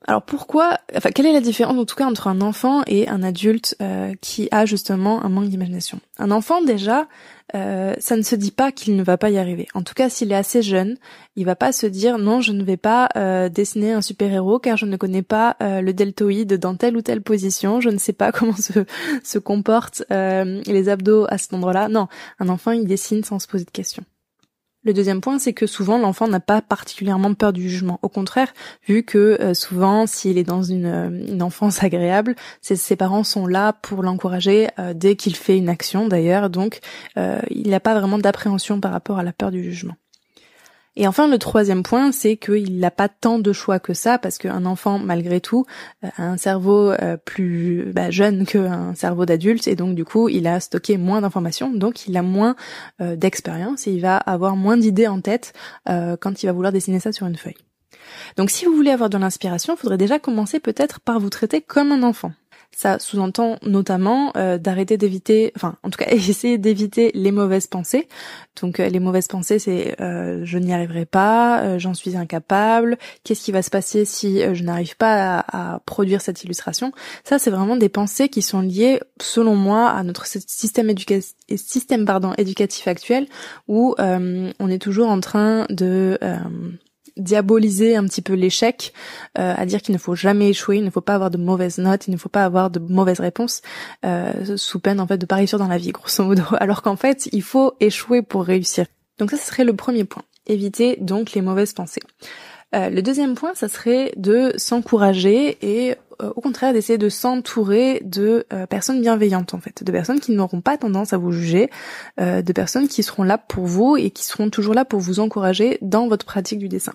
Alors 0.09 0.21
pourquoi, 0.21 0.77
enfin 0.95 1.09
quelle 1.11 1.25
est 1.25 1.33
la 1.33 1.41
différence 1.41 1.77
en 1.77 1.83
tout 1.83 1.97
cas 1.97 2.05
entre 2.05 2.27
un 2.27 2.39
enfant 2.39 2.81
et 2.87 3.09
un 3.09 3.21
adulte 3.23 3.75
euh, 3.81 4.13
qui 4.21 4.47
a 4.51 4.65
justement 4.65 5.21
un 5.21 5.27
manque 5.27 5.49
d'imagination? 5.49 5.99
Un 6.17 6.31
enfant 6.31 6.61
déjà, 6.61 7.09
euh, 7.55 7.93
ça 7.99 8.15
ne 8.15 8.21
se 8.21 8.35
dit 8.35 8.51
pas 8.51 8.71
qu'il 8.71 8.95
ne 8.95 9.03
va 9.03 9.17
pas 9.17 9.29
y 9.29 9.37
arriver. 9.37 9.67
En 9.73 9.81
tout 9.81 9.93
cas, 9.93 10.07
s'il 10.07 10.31
est 10.31 10.35
assez 10.35 10.61
jeune, 10.61 10.95
il 11.35 11.45
va 11.45 11.57
pas 11.57 11.73
se 11.73 11.85
dire 11.87 12.19
non, 12.19 12.39
je 12.39 12.53
ne 12.53 12.63
vais 12.63 12.77
pas 12.77 13.09
euh, 13.17 13.49
dessiner 13.49 13.91
un 13.91 14.01
super 14.01 14.31
héros 14.31 14.59
car 14.59 14.77
je 14.77 14.85
ne 14.85 14.95
connais 14.95 15.23
pas 15.23 15.57
le 15.59 15.91
deltoïde 15.91 16.53
dans 16.53 16.75
telle 16.75 16.95
ou 16.95 17.01
telle 17.01 17.21
position, 17.21 17.81
je 17.81 17.89
ne 17.89 17.97
sais 17.97 18.13
pas 18.13 18.31
comment 18.33 18.55
se 18.55 18.85
se 19.23 19.39
comportent 19.39 20.03
les 20.09 20.87
abdos 20.87 21.25
à 21.27 21.37
cet 21.37 21.53
endroit-là. 21.53 21.89
Non, 21.89 22.07
un 22.39 22.47
enfant 22.47 22.71
il 22.71 22.85
dessine 22.85 23.25
sans 23.25 23.39
se 23.39 23.47
poser 23.47 23.65
de 23.65 23.71
questions. 23.71 24.05
Le 24.87 24.93
deuxième 24.93 25.19
point, 25.19 25.37
c'est 25.37 25.51
que 25.51 25.67
souvent 25.67 25.97
l'enfant 25.97 26.29
n'a 26.29 26.39
pas 26.39 26.61
particulièrement 26.61 27.33
peur 27.33 27.51
du 27.51 27.69
jugement. 27.69 27.99
Au 28.03 28.07
contraire, 28.07 28.53
vu 28.87 29.03
que 29.03 29.37
euh, 29.41 29.53
souvent, 29.53 30.07
s'il 30.07 30.37
est 30.37 30.45
dans 30.45 30.63
une, 30.63 30.85
euh, 30.85 31.39
enfance 31.41 31.83
agréable, 31.83 32.37
ses, 32.61 32.95
parents 32.95 33.25
sont 33.25 33.47
là 33.47 33.73
pour 33.73 34.01
l'encourager 34.01 34.69
euh, 34.79 34.93
dès 34.93 35.17
qu'il 35.17 35.35
fait 35.35 35.57
une 35.57 35.67
action 35.67 36.07
d'ailleurs, 36.07 36.49
donc 36.49 36.79
il 37.49 37.69
n'a 37.69 37.81
pas 37.81 37.99
vraiment 37.99 38.17
d'appréhension 38.17 38.79
par 38.79 38.93
rapport 38.93 39.19
à 39.19 39.23
la 39.23 39.33
peur 39.33 39.51
du 39.51 39.61
jugement. 39.61 39.95
Et 40.99 41.07
enfin, 41.07 41.27
le 41.27 41.37
troisième 41.37 41.83
point, 41.83 42.11
c'est 42.11 42.37
qu'il 42.37 42.79
n'a 42.79 42.89
pas 42.89 43.07
tant 43.07 43.37
de 43.37 43.53
choix 43.53 43.79
que 43.79 43.93
ça, 43.93 44.17
parce 44.17 44.39
qu'un 44.39 44.65
enfant, 44.65 44.97
malgré 44.97 45.39
tout, 45.39 45.63
euh, 46.03 46.07
a 46.17 46.23
un 46.23 46.37
cerveau 46.37 46.89
euh, 46.89 47.17
plus 47.17 47.91
bah, 47.93 48.09
jeune 48.09 48.47
qu'un 48.47 48.95
cerveau 48.95 49.27
d'adulte, 49.27 49.67
et 49.67 49.75
donc 49.75 49.93
du 49.93 50.05
coup, 50.05 50.27
il 50.27 50.47
a 50.47 50.59
stocké 50.59 50.97
moins 50.97 51.21
d'informations, 51.21 51.69
donc 51.69 52.07
il 52.07 52.17
a 52.17 52.23
moins 52.23 52.55
euh, 52.99 53.15
d'expérience, 53.15 53.85
et 53.85 53.91
il 53.91 54.01
va 54.01 54.17
avoir 54.17 54.55
moins 54.55 54.75
d'idées 54.75 55.07
en 55.07 55.21
tête 55.21 55.53
quand 55.85 56.41
il 56.41 56.47
va 56.47 56.51
vouloir 56.51 56.73
dessiner 56.73 56.99
ça 56.99 57.11
sur 57.11 57.27
une 57.27 57.35
feuille. 57.35 57.57
Donc 58.35 58.49
si 58.49 58.65
vous 58.65 58.73
voulez 58.73 58.91
avoir 58.91 59.09
de 59.09 59.17
l'inspiration, 59.17 59.75
il 59.75 59.77
faudrait 59.77 59.97
déjà 59.97 60.17
commencer 60.17 60.59
peut-être 60.59 60.99
par 60.99 61.19
vous 61.19 61.29
traiter 61.29 61.61
comme 61.61 61.91
un 61.91 62.03
enfant. 62.03 62.31
Ça 62.77 62.99
sous-entend 62.99 63.57
notamment 63.63 64.31
euh, 64.37 64.59
d'arrêter 64.59 64.97
d'éviter, 64.97 65.51
enfin 65.55 65.77
en 65.81 65.89
tout 65.89 65.97
cas 65.97 66.05
essayer 66.11 66.59
d'éviter 66.59 67.09
les 67.15 67.31
mauvaises 67.31 67.65
pensées. 67.65 68.07
Donc 68.61 68.79
euh, 68.79 68.87
les 68.87 68.99
mauvaises 68.99 69.27
pensées 69.27 69.57
c'est 69.57 69.99
euh, 69.99 70.41
je 70.43 70.59
n'y 70.59 70.71
arriverai 70.71 71.07
pas, 71.07 71.79
j'en 71.79 71.95
suis 71.95 72.15
incapable, 72.15 72.99
qu'est-ce 73.23 73.43
qui 73.43 73.51
va 73.51 73.63
se 73.63 73.71
passer 73.71 74.05
si 74.05 74.41
je 74.53 74.63
n'arrive 74.63 74.95
pas 74.95 75.39
à, 75.39 75.79
produire 75.87 76.21
cette 76.21 76.43
illustration? 76.43 76.91
Ça 77.23 77.39
c'est 77.39 77.49
vraiment 77.49 77.77
des 77.77 77.89
pensées 77.89 78.29
qui 78.29 78.43
sont 78.43 78.61
liées 78.61 78.99
selon 79.19 79.55
moi 79.55 79.89
à 79.89 80.03
notre 80.03 80.27
système, 80.27 80.93
système 81.55 82.05
pardon, 82.05 82.35
éducatif 82.37 82.87
actuel 82.87 83.25
où 83.67 83.95
on 83.97 84.69
est 84.69 84.79
toujours 84.79 85.09
en 85.09 85.19
train 85.19 85.65
de 85.71 86.19
diaboliser 87.17 87.95
un 87.95 88.05
petit 88.05 88.21
peu 88.21 88.33
l'échec, 88.33 88.93
euh, 89.37 89.53
à 89.55 89.65
dire 89.65 89.81
qu'il 89.81 89.93
ne 89.93 89.99
faut 89.99 90.15
jamais 90.15 90.49
échouer, 90.49 90.77
il 90.77 90.83
ne 90.83 90.89
faut 90.89 91.01
pas 91.01 91.15
avoir 91.15 91.31
de 91.31 91.37
mauvaises 91.37 91.77
notes, 91.77 92.07
il 92.07 92.11
ne 92.11 92.17
faut 92.17 92.29
pas 92.29 92.45
avoir 92.45 92.69
de 92.69 92.79
mauvaises 92.79 93.19
réponses, 93.19 93.61
euh, 94.05 94.57
sous 94.57 94.79
peine 94.79 94.99
en 94.99 95.07
fait 95.07 95.17
de 95.17 95.25
pas 95.25 95.35
réussir 95.35 95.59
dans 95.59 95.67
la 95.67 95.77
vie, 95.77 95.91
grosso 95.91 96.23
modo. 96.23 96.43
Alors 96.59 96.81
qu'en 96.81 96.95
fait, 96.95 97.29
il 97.31 97.43
faut 97.43 97.73
échouer 97.79 98.21
pour 98.21 98.43
réussir. 98.43 98.85
Donc 99.19 99.31
ça, 99.31 99.37
ce 99.37 99.47
serait 99.47 99.63
le 99.63 99.75
premier 99.75 100.03
point. 100.03 100.23
Éviter 100.45 100.97
donc 101.01 101.33
les 101.33 101.41
mauvaises 101.41 101.73
pensées. 101.73 102.01
Euh, 102.75 102.89
le 102.89 103.01
deuxième 103.01 103.35
point, 103.35 103.53
ça 103.55 103.69
serait 103.69 104.11
de 104.17 104.53
s'encourager 104.57 105.57
et 105.61 105.95
au 106.35 106.41
contraire 106.41 106.73
d'essayer 106.73 106.97
de 106.97 107.09
s'entourer 107.09 108.01
de 108.03 108.43
personnes 108.71 109.01
bienveillantes 109.01 109.53
en 109.53 109.59
fait, 109.59 109.83
de 109.83 109.91
personnes 109.91 110.19
qui 110.19 110.31
n'auront 110.31 110.61
pas 110.61 110.75
tendance 110.75 111.13
à 111.13 111.17
vous 111.19 111.31
juger, 111.31 111.69
de 112.17 112.53
personnes 112.53 112.87
qui 112.87 113.03
seront 113.03 113.21
là 113.21 113.37
pour 113.37 113.67
vous 113.67 113.97
et 113.97 114.09
qui 114.09 114.25
seront 114.25 114.49
toujours 114.49 114.73
là 114.73 114.83
pour 114.83 114.99
vous 114.99 115.19
encourager 115.19 115.77
dans 115.83 116.07
votre 116.07 116.25
pratique 116.25 116.57
du 116.57 116.69
dessin. 116.69 116.93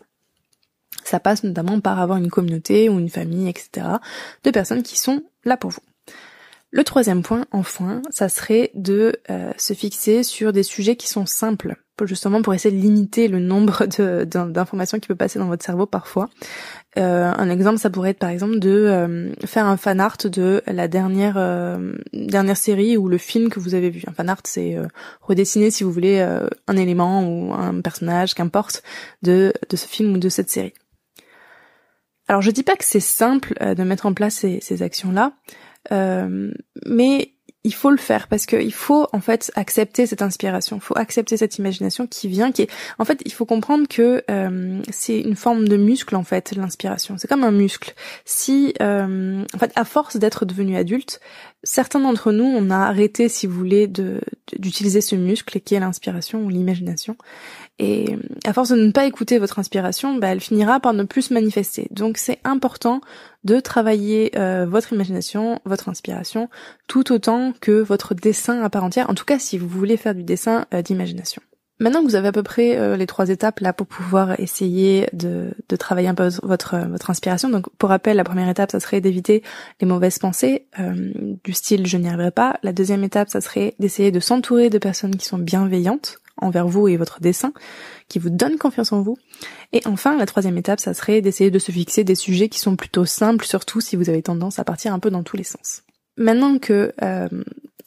Ça 1.04 1.20
passe 1.20 1.44
notamment 1.44 1.80
par 1.80 2.00
avoir 2.00 2.18
une 2.18 2.30
communauté 2.30 2.88
ou 2.88 2.98
une 2.98 3.10
famille, 3.10 3.48
etc. 3.48 3.86
de 4.44 4.50
personnes 4.50 4.82
qui 4.82 4.98
sont 4.98 5.22
là 5.44 5.56
pour 5.56 5.70
vous. 5.70 5.82
Le 6.74 6.84
troisième 6.84 7.22
point, 7.22 7.44
enfin, 7.52 8.00
ça 8.08 8.30
serait 8.30 8.70
de 8.74 9.16
euh, 9.28 9.52
se 9.58 9.74
fixer 9.74 10.22
sur 10.22 10.54
des 10.54 10.62
sujets 10.62 10.96
qui 10.96 11.06
sont 11.06 11.26
simples, 11.26 11.76
justement 12.04 12.40
pour 12.40 12.54
essayer 12.54 12.74
de 12.74 12.80
limiter 12.80 13.28
le 13.28 13.40
nombre 13.40 13.84
d'informations 14.46 14.98
qui 14.98 15.06
peut 15.06 15.14
passer 15.14 15.38
dans 15.38 15.48
votre 15.48 15.62
cerveau 15.62 15.84
parfois. 15.84 16.30
Euh, 16.96 17.30
un 17.36 17.50
exemple, 17.50 17.78
ça 17.78 17.90
pourrait 17.90 18.10
être 18.10 18.18
par 18.18 18.30
exemple 18.30 18.58
de 18.58 18.70
euh, 18.70 19.34
faire 19.44 19.66
un 19.66 19.76
fan 19.76 20.00
art 20.00 20.16
de 20.24 20.62
la 20.66 20.88
dernière 20.88 21.34
dernière 22.14 22.56
série 22.56 22.96
ou 22.96 23.06
le 23.06 23.18
film 23.18 23.50
que 23.50 23.60
vous 23.60 23.74
avez 23.74 23.90
vu. 23.90 24.02
Un 24.06 24.12
fan 24.12 24.30
art, 24.30 24.40
c'est 24.44 24.78
redessiner, 25.20 25.70
si 25.70 25.84
vous 25.84 25.92
voulez, 25.92 26.26
un 26.66 26.76
élément 26.78 27.22
ou 27.28 27.52
un 27.52 27.82
personnage, 27.82 28.32
qu'importe, 28.32 28.82
de 29.20 29.52
de 29.68 29.76
ce 29.76 29.86
film 29.86 30.14
ou 30.14 30.18
de 30.18 30.30
cette 30.30 30.48
série. 30.48 30.72
Alors 32.28 32.42
je 32.42 32.50
dis 32.50 32.62
pas 32.62 32.76
que 32.76 32.84
c'est 32.84 33.00
simple 33.00 33.54
euh, 33.60 33.74
de 33.74 33.82
mettre 33.82 34.06
en 34.06 34.14
place 34.14 34.34
ces, 34.60 34.82
actions-là, 34.82 35.32
euh, 35.90 36.50
mais 36.86 37.34
il 37.64 37.74
faut 37.74 37.90
le 37.90 37.96
faire 37.96 38.26
parce 38.26 38.46
qu'il 38.46 38.72
faut 38.72 39.06
en 39.12 39.20
fait 39.20 39.52
accepter 39.54 40.06
cette 40.06 40.22
inspiration, 40.22 40.78
il 40.78 40.82
faut 40.82 40.98
accepter 40.98 41.36
cette 41.36 41.58
imagination 41.58 42.08
qui 42.08 42.26
vient, 42.26 42.50
qui 42.50 42.62
est 42.62 42.70
en 42.98 43.04
fait 43.04 43.22
il 43.24 43.32
faut 43.32 43.46
comprendre 43.46 43.86
que 43.86 44.24
euh, 44.30 44.82
c'est 44.90 45.20
une 45.20 45.36
forme 45.36 45.68
de 45.68 45.76
muscle 45.76 46.16
en 46.16 46.24
fait 46.24 46.56
l'inspiration, 46.56 47.16
c'est 47.18 47.28
comme 47.28 47.44
un 47.44 47.52
muscle. 47.52 47.94
Si 48.24 48.74
en 48.80 49.58
fait 49.58 49.72
à 49.76 49.84
force 49.84 50.16
d'être 50.16 50.44
devenu 50.44 50.76
adulte, 50.76 51.20
certains 51.62 52.00
d'entre 52.00 52.32
nous 52.32 52.44
on 52.44 52.70
a 52.70 52.78
arrêté 52.78 53.28
si 53.28 53.46
vous 53.46 53.56
voulez 53.56 53.86
d'utiliser 53.86 55.00
ce 55.00 55.14
muscle 55.14 55.60
qui 55.60 55.76
est 55.76 55.80
l'inspiration 55.80 56.42
ou 56.42 56.48
l'imagination 56.48 57.16
et 57.82 58.16
à 58.46 58.52
force 58.52 58.68
de 58.68 58.76
ne 58.76 58.92
pas 58.92 59.06
écouter 59.06 59.40
votre 59.40 59.58
inspiration, 59.58 60.14
bah, 60.14 60.28
elle 60.28 60.40
finira 60.40 60.78
par 60.78 60.94
ne 60.94 61.02
plus 61.02 61.22
se 61.22 61.34
manifester. 61.34 61.88
Donc 61.90 62.16
c'est 62.16 62.38
important 62.44 63.00
de 63.42 63.58
travailler 63.58 64.30
euh, 64.38 64.66
votre 64.68 64.92
imagination, 64.92 65.58
votre 65.64 65.88
inspiration, 65.88 66.48
tout 66.86 67.12
autant 67.12 67.52
que 67.60 67.82
votre 67.82 68.14
dessin 68.14 68.62
à 68.62 68.70
part 68.70 68.84
entière, 68.84 69.10
en 69.10 69.14
tout 69.14 69.24
cas 69.24 69.40
si 69.40 69.58
vous 69.58 69.66
voulez 69.66 69.96
faire 69.96 70.14
du 70.14 70.22
dessin 70.22 70.64
euh, 70.72 70.80
d'imagination. 70.80 71.42
Maintenant 71.80 72.02
que 72.02 72.06
vous 72.06 72.14
avez 72.14 72.28
à 72.28 72.32
peu 72.32 72.44
près 72.44 72.76
euh, 72.76 72.96
les 72.96 73.08
trois 73.08 73.30
étapes 73.30 73.58
là 73.58 73.72
pour 73.72 73.88
pouvoir 73.88 74.38
essayer 74.38 75.08
de, 75.12 75.50
travailler 75.76 76.06
un 76.06 76.14
peu 76.14 76.28
votre 76.44 76.76
votre 76.88 77.10
inspiration. 77.10 77.48
Donc 77.48 77.68
pour 77.78 77.88
rappel, 77.88 78.16
la 78.16 78.22
première 78.22 78.48
étape, 78.48 78.70
ça 78.70 78.78
serait 78.78 79.00
d'éviter 79.00 79.42
les 79.80 79.88
mauvaises 79.88 80.20
pensées 80.20 80.68
du 81.42 81.52
style 81.52 81.88
je 81.88 81.96
n'y 81.96 82.06
arriverai 82.06 82.30
pas. 82.30 82.60
La 82.62 82.72
deuxième 82.72 83.02
étape, 83.02 83.28
ça 83.28 83.40
serait 83.40 83.74
d'essayer 83.80 84.12
de 84.12 84.20
s'entourer 84.20 84.70
de 84.70 84.78
personnes 84.78 85.16
qui 85.16 85.26
sont 85.26 85.38
bienveillantes 85.38 86.21
envers 86.42 86.66
vous 86.66 86.88
et 86.88 86.96
votre 86.96 87.20
dessin, 87.20 87.52
qui 88.08 88.18
vous 88.18 88.30
donne 88.30 88.58
confiance 88.58 88.92
en 88.92 89.02
vous. 89.02 89.16
Et 89.72 89.82
enfin, 89.86 90.16
la 90.16 90.26
troisième 90.26 90.58
étape, 90.58 90.80
ça 90.80 90.94
serait 90.94 91.20
d'essayer 91.20 91.50
de 91.50 91.58
se 91.58 91.72
fixer 91.72 92.04
des 92.04 92.14
sujets 92.14 92.48
qui 92.48 92.58
sont 92.58 92.76
plutôt 92.76 93.04
simples, 93.04 93.44
surtout 93.44 93.80
si 93.80 93.96
vous 93.96 94.10
avez 94.10 94.22
tendance 94.22 94.58
à 94.58 94.64
partir 94.64 94.92
un 94.92 94.98
peu 94.98 95.10
dans 95.10 95.22
tous 95.22 95.36
les 95.36 95.44
sens. 95.44 95.82
Maintenant 96.18 96.58
que 96.58 96.92
euh, 97.02 97.28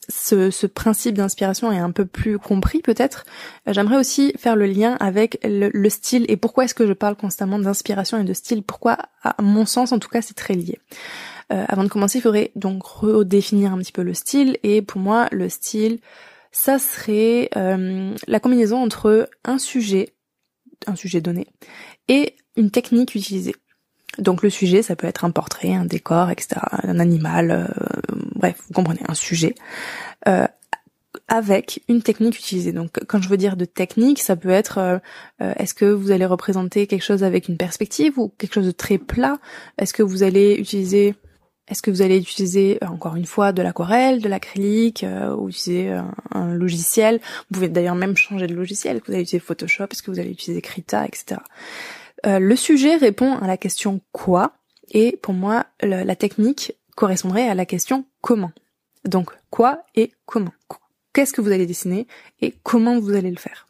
ce, 0.10 0.66
principe 0.66 1.16
d'inspiration 1.16 1.72
est 1.72 1.80
un 1.80 1.92
peu 1.92 2.06
plus 2.06 2.40
compris 2.40 2.82
peut-être, 2.82 3.26
euh, 3.68 3.74
j'aimerais 3.74 3.98
aussi 3.98 4.34
faire 4.38 4.56
le 4.56 4.66
lien 4.66 4.98
avec 5.00 5.40
le, 5.44 5.90
style 5.90 6.26
et 6.28 6.38
pourquoi 6.38 6.66
est-ce 6.66 6.74
que 6.74 6.88
je 6.88 6.94
parle 6.94 7.16
constamment 7.16 7.60
d'inspiration 7.60 8.18
et 8.20 8.24
de 8.24 8.34
style, 8.34 8.64
pourquoi 8.64 8.98
à 9.24 9.36
mon 9.42 9.66
sens 9.66 9.92
en 9.92 10.00
tout 10.00 10.10
cas 10.10 10.22
c'est 10.22 10.34
très 10.34 10.56
lié. 10.56 10.80
Euh, 11.54 11.64
avant 11.68 11.84
de 11.84 11.90
commencer, 11.90 12.18
il 12.18 12.22
faudrait 12.22 12.52
donc 12.56 12.84
redéfinir 12.84 13.72
un 13.74 13.78
petit 13.78 13.92
peu 13.92 14.02
le 14.02 14.16
style 14.16 14.58
et 14.64 14.82
pour 14.82 15.00
moi 15.00 15.28
le 15.32 15.50
style, 15.50 16.00
ça 16.56 16.80
serait 16.80 17.50
euh, 17.58 18.16
la 18.28 18.40
combinaison 18.40 18.82
entre 18.82 19.30
un 19.44 19.58
sujet, 19.58 20.14
un 20.88 20.96
sujet 20.96 21.20
donné, 21.20 21.48
et 22.08 22.38
une 22.56 22.72
technique 22.72 23.14
utilisée. 23.14 23.56
Donc 24.20 24.42
le 24.42 24.50
sujet, 24.50 24.82
ça 24.82 24.96
peut 24.96 25.06
être 25.06 25.26
un 25.26 25.32
portrait, 25.32 25.74
un 25.74 25.84
décor, 25.84 26.32
etc., 26.32 26.62
un 26.84 27.02
animal, 27.02 27.52
euh, 27.52 27.68
bref, 28.36 28.62
vous 28.68 28.74
comprenez, 28.74 29.02
un 29.06 29.16
sujet, 29.16 29.54
euh, 30.30 30.48
avec 31.28 31.84
une 31.90 32.02
technique 32.02 32.40
utilisée. 32.40 32.72
Donc 32.72 33.04
quand 33.06 33.22
je 33.22 33.28
veux 33.28 33.36
dire 33.38 33.58
de 33.58 33.66
technique, 33.66 34.22
ça 34.22 34.38
peut 34.38 34.48
être 34.48 34.78
euh, 34.78 35.00
est-ce 35.58 35.74
que 35.74 35.84
vous 35.84 36.12
allez 36.12 36.26
représenter 36.26 36.88
quelque 36.88 37.04
chose 37.04 37.26
avec 37.26 37.50
une 37.50 37.58
perspective 37.58 38.18
ou 38.18 38.30
quelque 38.30 38.54
chose 38.54 38.68
de 38.68 38.72
très 38.72 38.98
plat? 38.98 39.40
Est-ce 39.78 39.94
que 39.94 40.04
vous 40.04 40.24
allez 40.24 40.56
utiliser 40.56 41.16
est-ce 41.68 41.82
que 41.82 41.90
vous 41.90 42.02
allez 42.02 42.20
utiliser 42.20 42.78
encore 42.82 43.16
une 43.16 43.26
fois 43.26 43.52
de 43.52 43.62
l'aquarelle, 43.62 44.22
de 44.22 44.30
l'acrylique, 44.30 45.06
ou 45.38 45.50
utiliser 45.50 45.90
un, 45.90 46.14
un, 46.32 46.54
logiciel? 46.54 47.20
Vous 47.50 47.56
pouvez 47.56 47.70
d'ailleurs 47.70 47.96
même 47.96 48.16
changer 48.16 48.48
de 48.48 48.54
logiciel. 48.54 49.02
Vous 49.06 49.14
allez 49.14 49.24
utiliser 49.24 49.40
Photoshop, 49.40 49.86
est-ce 49.92 50.04
que 50.04 50.12
vous 50.12 50.20
allez 50.20 50.32
utiliser 50.32 50.62
Krita, 50.62 51.06
etc. 51.06 51.42
Euh, 52.26 52.40
le 52.40 52.56
sujet 52.56 52.96
répond 52.96 53.36
à 53.38 53.48
la 53.48 53.58
question 53.58 54.02
quoi 54.12 54.54
et 54.92 55.18
pour 55.22 55.34
moi 55.34 55.66
la 55.82 56.16
technique 56.16 56.74
correspondrait 56.96 57.48
à 57.48 57.56
la 57.56 57.66
question 57.66 58.06
comment. 58.22 58.52
Donc 59.04 59.32
quoi 59.50 59.84
et 59.96 60.12
comment. 60.26 60.54
Qu'est-ce 61.14 61.34
que 61.34 61.42
vous 61.42 61.52
allez 61.52 61.66
dessiner 61.66 62.08
et 62.42 62.54
comment 62.64 63.00
vous 63.00 63.14
allez 63.14 63.32
le 63.32 63.38
faire? 63.38 63.68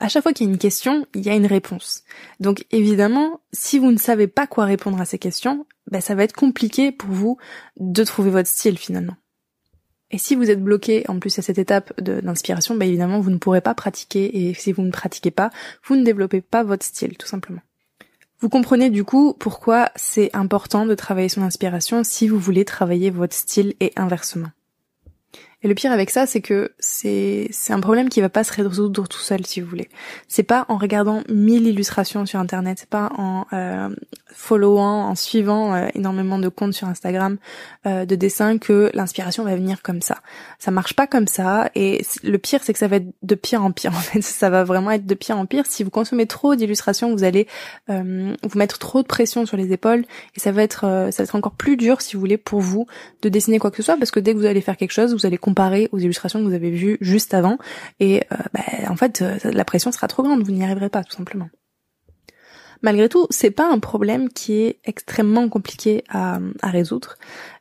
À 0.00 0.08
chaque 0.08 0.22
fois 0.22 0.32
qu'il 0.32 0.46
y 0.46 0.50
a 0.50 0.52
une 0.52 0.58
question, 0.58 1.06
il 1.14 1.26
y 1.26 1.30
a 1.30 1.34
une 1.34 1.46
réponse. 1.46 2.04
Donc 2.38 2.64
évidemment, 2.70 3.40
si 3.52 3.78
vous 3.78 3.90
ne 3.90 3.98
savez 3.98 4.28
pas 4.28 4.46
quoi 4.46 4.64
répondre 4.64 5.00
à 5.00 5.04
ces 5.04 5.18
questions, 5.18 5.66
ben, 5.90 6.00
ça 6.00 6.14
va 6.14 6.22
être 6.22 6.36
compliqué 6.36 6.92
pour 6.92 7.10
vous 7.10 7.38
de 7.78 8.04
trouver 8.04 8.30
votre 8.30 8.48
style 8.48 8.78
finalement. 8.78 9.16
Et 10.10 10.18
si 10.18 10.34
vous 10.34 10.50
êtes 10.50 10.62
bloqué 10.62 11.04
en 11.08 11.18
plus 11.18 11.38
à 11.38 11.42
cette 11.42 11.58
étape 11.58 12.00
d'inspiration, 12.00 12.76
bah 12.76 12.86
évidemment 12.86 13.20
vous 13.20 13.30
ne 13.30 13.36
pourrez 13.36 13.60
pas 13.60 13.74
pratiquer 13.74 14.48
et 14.48 14.54
si 14.54 14.72
vous 14.72 14.82
ne 14.82 14.90
pratiquez 14.90 15.30
pas, 15.30 15.50
vous 15.84 15.96
ne 15.96 16.04
développez 16.04 16.40
pas 16.40 16.62
votre 16.62 16.86
style 16.86 17.16
tout 17.18 17.26
simplement. 17.26 17.60
Vous 18.40 18.48
comprenez 18.48 18.88
du 18.88 19.04
coup 19.04 19.34
pourquoi 19.38 19.90
c'est 19.96 20.34
important 20.34 20.86
de 20.86 20.94
travailler 20.94 21.28
son 21.28 21.42
inspiration 21.42 22.04
si 22.04 22.28
vous 22.28 22.38
voulez 22.38 22.64
travailler 22.64 23.10
votre 23.10 23.34
style 23.34 23.74
et 23.80 23.92
inversement. 23.96 24.48
Et 25.62 25.68
le 25.68 25.74
pire 25.74 25.90
avec 25.90 26.10
ça, 26.10 26.26
c'est 26.26 26.40
que 26.40 26.72
c'est 26.78 27.48
c'est 27.50 27.72
un 27.72 27.80
problème 27.80 28.08
qui 28.08 28.20
va 28.20 28.28
pas 28.28 28.44
se 28.44 28.52
résoudre 28.52 29.08
tout 29.08 29.18
seul, 29.18 29.44
si 29.44 29.60
vous 29.60 29.68
voulez. 29.68 29.88
C'est 30.28 30.44
pas 30.44 30.66
en 30.68 30.76
regardant 30.76 31.22
mille 31.28 31.66
illustrations 31.66 32.26
sur 32.26 32.38
internet, 32.38 32.78
c'est 32.78 32.88
pas 32.88 33.10
en 33.16 33.44
euh, 33.52 33.88
followant, 34.38 35.08
en 35.08 35.14
suivant 35.16 35.74
euh, 35.74 35.88
énormément 35.94 36.38
de 36.38 36.48
comptes 36.48 36.74
sur 36.74 36.86
Instagram 36.86 37.38
euh, 37.86 38.04
de 38.04 38.14
dessins 38.14 38.58
que 38.58 38.90
l'inspiration 38.94 39.42
va 39.42 39.56
venir 39.56 39.82
comme 39.82 40.00
ça. 40.00 40.18
Ça 40.60 40.70
marche 40.70 40.94
pas 40.94 41.08
comme 41.08 41.26
ça. 41.26 41.70
Et 41.74 42.02
le 42.22 42.38
pire, 42.38 42.60
c'est 42.62 42.72
que 42.72 42.78
ça 42.78 42.86
va 42.86 42.96
être 42.96 43.08
de 43.22 43.34
pire 43.34 43.64
en 43.64 43.72
pire. 43.72 43.92
En 43.98 44.00
fait, 44.00 44.22
ça 44.22 44.48
va 44.48 44.62
vraiment 44.62 44.92
être 44.92 45.06
de 45.06 45.14
pire 45.14 45.36
en 45.36 45.44
pire. 45.44 45.64
Si 45.66 45.82
vous 45.82 45.90
consommez 45.90 46.26
trop 46.26 46.54
d'illustrations, 46.54 47.10
vous 47.10 47.24
allez 47.24 47.48
euh, 47.90 48.32
vous 48.44 48.58
mettre 48.58 48.78
trop 48.78 49.02
de 49.02 49.08
pression 49.08 49.44
sur 49.44 49.56
les 49.56 49.72
épaules 49.72 50.04
et 50.36 50.40
ça 50.40 50.52
va 50.52 50.62
être 50.62 50.80
ça 51.10 51.22
va 51.22 51.24
être 51.24 51.34
encore 51.34 51.54
plus 51.54 51.76
dur, 51.76 52.00
si 52.00 52.14
vous 52.14 52.20
voulez, 52.20 52.36
pour 52.36 52.60
vous 52.60 52.86
de 53.22 53.28
dessiner 53.28 53.58
quoi 53.58 53.72
que 53.72 53.78
ce 53.78 53.82
soit, 53.82 53.96
parce 53.96 54.12
que 54.12 54.20
dès 54.20 54.34
que 54.34 54.38
vous 54.38 54.46
allez 54.46 54.60
faire 54.60 54.76
quelque 54.76 54.92
chose, 54.92 55.14
vous 55.14 55.26
allez 55.26 55.36
comparer 55.48 55.88
aux 55.92 55.98
illustrations 55.98 56.40
que 56.40 56.44
vous 56.44 56.52
avez 56.52 56.70
vues 56.70 56.98
juste 57.00 57.32
avant. 57.32 57.56
Et 58.00 58.22
euh, 58.32 58.36
bah, 58.52 58.60
en 58.90 58.96
fait, 58.96 59.22
euh, 59.22 59.38
la 59.44 59.64
pression 59.64 59.90
sera 59.92 60.06
trop 60.06 60.22
grande, 60.22 60.42
vous 60.42 60.52
n'y 60.52 60.62
arriverez 60.62 60.90
pas 60.90 61.02
tout 61.02 61.16
simplement. 61.16 61.48
Malgré 62.82 63.08
tout, 63.08 63.26
c'est 63.30 63.50
pas 63.50 63.66
un 63.66 63.78
problème 63.78 64.28
qui 64.28 64.60
est 64.60 64.78
extrêmement 64.84 65.48
compliqué 65.48 66.04
à, 66.10 66.38
résoudre, 66.62 67.16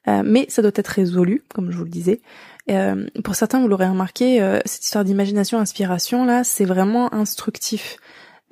euh, 0.07 0.21
mais 0.23 0.45
ça 0.49 0.61
doit 0.61 0.71
être 0.75 0.89
résolu, 0.89 1.43
comme 1.47 1.71
je 1.71 1.77
vous 1.77 1.85
le 1.85 1.89
disais. 1.89 2.19
pour 3.23 3.33
certains, 3.35 3.61
vous 3.61 3.69
l'aurez 3.69 3.87
remarqué, 3.87 4.27
cette 4.65 4.83
histoire 4.83 5.05
d'imagination, 5.05 5.57
inspiration 5.57 6.25
là, 6.25 6.43
c'est 6.43 6.65
vraiment 6.65 7.11
instructif 7.13 7.97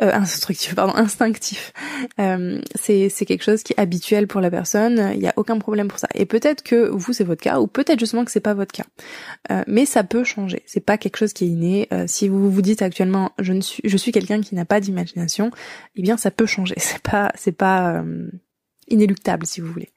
euh, 0.02 0.12
instructif, 0.14 0.76
pardon, 0.76 0.94
instinctif. 0.96 1.72
Euh, 2.20 2.62
c'est 2.76 3.10
quelque 3.26 3.44
chose 3.44 3.64
qui 3.64 3.74
est 3.74 3.80
habituel 3.80 4.28
pour 4.28 4.42
la 4.42 4.52
personne. 4.52 5.12
Il 5.14 5.20
n'y 5.20 5.28
a 5.28 5.34
aucun 5.38 5.58
problème 5.58 5.88
pour 5.88 6.00
ça. 6.00 6.08
Et 6.14 6.26
peut-être 6.26 6.64
que 6.64 6.90
vous 6.90 7.14
c'est 7.14 7.24
votre 7.24 7.42
cas, 7.42 7.60
ou 7.60 7.68
peut-être 7.68 8.00
justement 8.00 8.26
que 8.26 8.32
c'est 8.32 8.42
pas 8.42 8.54
votre 8.54 8.74
cas. 8.74 8.86
Euh, 9.52 9.64
mais 9.68 9.86
ça 9.86 10.04
peut 10.04 10.24
changer. 10.24 10.64
C'est 10.66 10.82
pas 10.82 10.98
quelque 10.98 11.18
chose 11.18 11.34
qui 11.34 11.46
est 11.46 11.50
inné. 11.50 11.88
Euh, 11.94 12.06
si 12.08 12.28
vous 12.28 12.52
vous 12.52 12.62
dites 12.62 12.82
actuellement 12.82 13.32
je 13.40 13.54
ne 13.54 13.62
suis 13.62 13.82
je 13.86 13.98
suis 13.98 14.12
quelqu'un 14.12 14.42
qui 14.42 14.56
n'a 14.56 14.66
pas 14.66 14.82
d'imagination, 14.82 15.52
eh 15.96 16.02
bien 16.02 16.18
ça 16.18 16.32
peut 16.32 16.46
changer. 16.46 16.76
C'est 16.86 17.02
pas 17.02 17.32
c'est 17.36 17.52
pas 17.52 18.02
euh, 18.02 18.30
inéluctable 18.88 19.46
si 19.46 19.62
vous 19.62 19.72
voulez. 19.72 19.95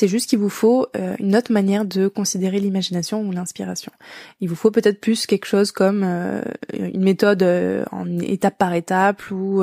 C'est 0.00 0.08
juste 0.08 0.30
qu'il 0.30 0.38
vous 0.38 0.48
faut 0.48 0.86
euh, 0.96 1.14
une 1.18 1.36
autre 1.36 1.52
manière 1.52 1.84
de 1.84 2.08
considérer 2.08 2.58
l'imagination 2.58 3.20
ou 3.20 3.32
l'inspiration. 3.32 3.92
Il 4.40 4.48
vous 4.48 4.54
faut 4.54 4.70
peut-être 4.70 4.98
plus 4.98 5.26
quelque 5.26 5.44
chose 5.44 5.72
comme 5.72 6.04
euh, 6.04 6.40
une 6.72 7.02
méthode 7.02 7.42
euh, 7.42 7.84
en 7.92 8.18
étape 8.18 8.56
par 8.56 8.72
étape 8.72 9.30
ou 9.30 9.62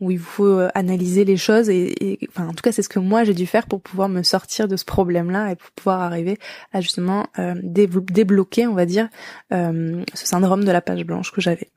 où 0.00 0.10
il 0.10 0.18
vous 0.18 0.24
faut 0.24 0.60
analyser 0.74 1.26
les 1.26 1.36
choses 1.36 1.68
et, 1.68 2.18
enfin 2.30 2.48
en 2.48 2.54
tout 2.54 2.62
cas 2.62 2.72
c'est 2.72 2.80
ce 2.80 2.88
que 2.88 2.98
moi 2.98 3.24
j'ai 3.24 3.34
dû 3.34 3.44
faire 3.46 3.66
pour 3.66 3.82
pouvoir 3.82 4.08
me 4.08 4.22
sortir 4.22 4.68
de 4.68 4.76
ce 4.76 4.86
problème-là 4.86 5.50
et 5.52 5.56
pour 5.56 5.70
pouvoir 5.72 6.00
arriver 6.00 6.38
à 6.72 6.80
justement 6.80 7.26
débloquer 7.62 8.66
on 8.66 8.74
va 8.74 8.86
dire 8.86 9.10
ce 9.50 10.04
syndrome 10.14 10.64
de 10.64 10.72
la 10.72 10.80
page 10.80 11.04
blanche 11.04 11.30
que 11.30 11.42
j'avais. 11.42 11.68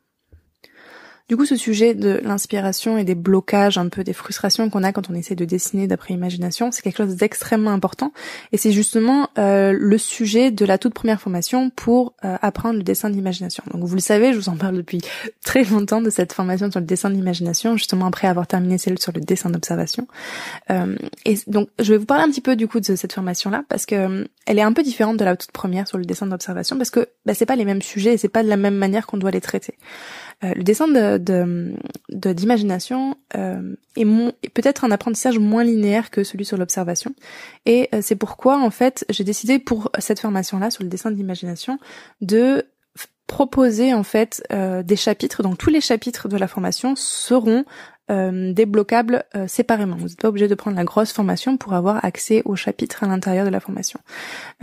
Du 1.29 1.35
coup, 1.35 1.45
ce 1.45 1.57
sujet 1.57 1.93
de 1.93 2.21
l'inspiration 2.23 2.97
et 2.97 3.03
des 3.03 3.13
blocages, 3.13 3.77
un 3.77 3.89
peu 3.89 4.05
des 4.05 4.13
frustrations 4.13 4.69
qu'on 4.69 4.83
a 4.83 4.93
quand 4.93 5.09
on 5.09 5.13
essaie 5.13 5.35
de 5.35 5.43
dessiner 5.43 5.85
d'après 5.85 6.13
imagination, 6.13 6.71
c'est 6.71 6.81
quelque 6.81 6.95
chose 6.95 7.17
d'extrêmement 7.17 7.71
important. 7.71 8.13
Et 8.53 8.57
c'est 8.57 8.71
justement 8.71 9.27
euh, 9.37 9.75
le 9.77 9.97
sujet 9.97 10.51
de 10.51 10.63
la 10.65 10.77
toute 10.77 10.93
première 10.93 11.19
formation 11.19 11.69
pour 11.69 12.13
euh, 12.23 12.37
apprendre 12.41 12.77
le 12.77 12.83
dessin 12.83 13.09
d'imagination. 13.09 13.61
Donc 13.73 13.83
vous 13.83 13.95
le 13.95 14.01
savez, 14.01 14.31
je 14.31 14.37
vous 14.37 14.47
en 14.47 14.55
parle 14.55 14.77
depuis 14.77 15.01
très 15.43 15.65
longtemps 15.65 15.99
de 15.99 16.09
cette 16.09 16.31
formation 16.31 16.71
sur 16.71 16.79
le 16.79 16.85
dessin 16.85 17.09
d'imagination, 17.09 17.75
justement 17.75 18.05
après 18.05 18.29
avoir 18.29 18.47
terminé 18.47 18.77
celle 18.77 18.97
sur 18.97 19.11
le 19.11 19.19
dessin 19.19 19.49
d'observation. 19.49 20.07
Euh, 20.69 20.95
et 21.25 21.37
donc 21.47 21.67
je 21.77 21.91
vais 21.91 21.97
vous 21.97 22.05
parler 22.05 22.23
un 22.23 22.29
petit 22.29 22.39
peu 22.39 22.55
du 22.55 22.69
coup 22.69 22.79
de 22.79 22.95
cette 22.95 23.11
formation-là 23.11 23.65
parce 23.67 23.85
que 23.85 24.25
elle 24.45 24.59
est 24.59 24.63
un 24.63 24.71
peu 24.71 24.81
différente 24.81 25.17
de 25.17 25.25
la 25.25 25.35
toute 25.35 25.51
première 25.51 25.89
sur 25.89 25.97
le 25.97 26.05
dessin 26.05 26.25
d'observation 26.25 26.77
parce 26.77 26.89
que 26.89 27.09
bah, 27.25 27.33
c'est 27.33 27.45
pas 27.45 27.57
les 27.57 27.65
mêmes 27.65 27.81
sujets 27.81 28.13
et 28.13 28.17
c'est 28.17 28.29
pas 28.29 28.43
de 28.43 28.47
la 28.47 28.55
même 28.55 28.75
manière 28.75 29.07
qu'on 29.07 29.17
doit 29.17 29.31
les 29.31 29.41
traiter. 29.41 29.73
Euh, 30.43 30.53
le 30.53 30.63
dessin 30.63 30.87
de 30.87 31.73
d'imagination 32.09 33.15
euh, 33.35 33.75
est, 33.95 34.49
peut-être 34.49 34.83
un 34.85 34.91
apprentissage 34.91 35.39
moins 35.39 35.63
linéaire 35.63 36.11
que 36.11 36.23
celui 36.23 36.45
sur 36.45 36.57
l'observation. 36.57 37.15
Et 37.65 37.89
euh, 37.93 37.99
c'est 38.03 38.15
pourquoi 38.15 38.59
en 38.59 38.69
fait 38.69 39.03
j'ai 39.09 39.23
décidé 39.23 39.57
pour 39.57 39.91
cette 39.97 40.19
formation 40.19 40.59
là 40.59 40.69
sur 40.69 40.83
le 40.83 40.89
dessin 40.89 41.09
d'imagination 41.09 41.79
de 42.21 42.65
proposer 43.25 43.93
en 43.93 44.03
fait 44.03 44.41
des 44.51 44.95
chapitres. 44.95 45.43
Donc 45.43 45.57
tous 45.57 45.69
les 45.69 45.81
chapitres 45.81 46.29
de 46.29 46.37
la 46.37 46.47
formation 46.47 46.95
seront 46.95 47.65
euh, 48.09 48.53
débloquables 48.53 49.23
séparément. 49.47 49.95
Vous 49.95 50.07
n'êtes 50.07 50.21
pas 50.21 50.29
obligé 50.29 50.47
de 50.47 50.55
prendre 50.55 50.77
la 50.77 50.83
grosse 50.83 51.11
formation 51.11 51.57
pour 51.57 51.73
avoir 51.73 52.03
accès 52.03 52.41
aux 52.45 52.55
chapitres 52.55 53.03
à 53.03 53.07
l'intérieur 53.07 53.45
de 53.45 53.51
la 53.51 53.59
formation. 53.59 53.99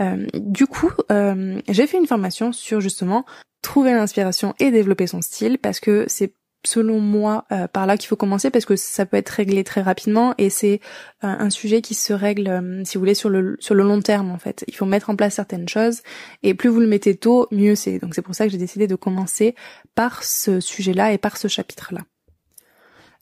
Euh, 0.01 0.25
du 0.33 0.67
coup, 0.67 0.91
euh, 1.11 1.59
j'ai 1.69 1.87
fait 1.87 1.97
une 1.97 2.07
formation 2.07 2.51
sur 2.51 2.81
justement 2.81 3.25
trouver 3.61 3.93
l'inspiration 3.93 4.53
et 4.59 4.71
développer 4.71 5.07
son 5.07 5.21
style 5.21 5.57
parce 5.57 5.79
que 5.79 6.05
c'est 6.07 6.33
selon 6.65 6.99
moi 6.99 7.45
euh, 7.51 7.67
par 7.67 7.85
là 7.85 7.97
qu'il 7.97 8.07
faut 8.07 8.15
commencer 8.15 8.49
parce 8.49 8.65
que 8.65 8.75
ça 8.75 9.05
peut 9.05 9.17
être 9.17 9.29
réglé 9.29 9.63
très 9.63 9.81
rapidement 9.81 10.33
et 10.37 10.49
c'est 10.49 10.79
euh, 11.23 11.27
un 11.27 11.49
sujet 11.49 11.81
qui 11.81 11.93
se 11.93 12.13
règle 12.13 12.47
euh, 12.47 12.83
si 12.85 12.97
vous 12.97 13.01
voulez 13.01 13.13
sur 13.13 13.29
le 13.29 13.55
sur 13.59 13.75
le 13.75 13.83
long 13.83 14.01
terme 14.01 14.31
en 14.31 14.37
fait. 14.37 14.65
Il 14.67 14.75
faut 14.75 14.85
mettre 14.85 15.09
en 15.09 15.15
place 15.15 15.35
certaines 15.35 15.69
choses 15.69 16.01
et 16.43 16.53
plus 16.53 16.69
vous 16.69 16.79
le 16.79 16.87
mettez 16.87 17.15
tôt, 17.15 17.47
mieux 17.51 17.75
c'est. 17.75 17.99
Donc 17.99 18.15
c'est 18.15 18.21
pour 18.21 18.35
ça 18.35 18.45
que 18.45 18.51
j'ai 18.51 18.57
décidé 18.57 18.87
de 18.87 18.95
commencer 18.95 19.55
par 19.93 20.23
ce 20.23 20.59
sujet-là 20.59 21.13
et 21.13 21.17
par 21.17 21.37
ce 21.37 21.47
chapitre-là. 21.47 22.01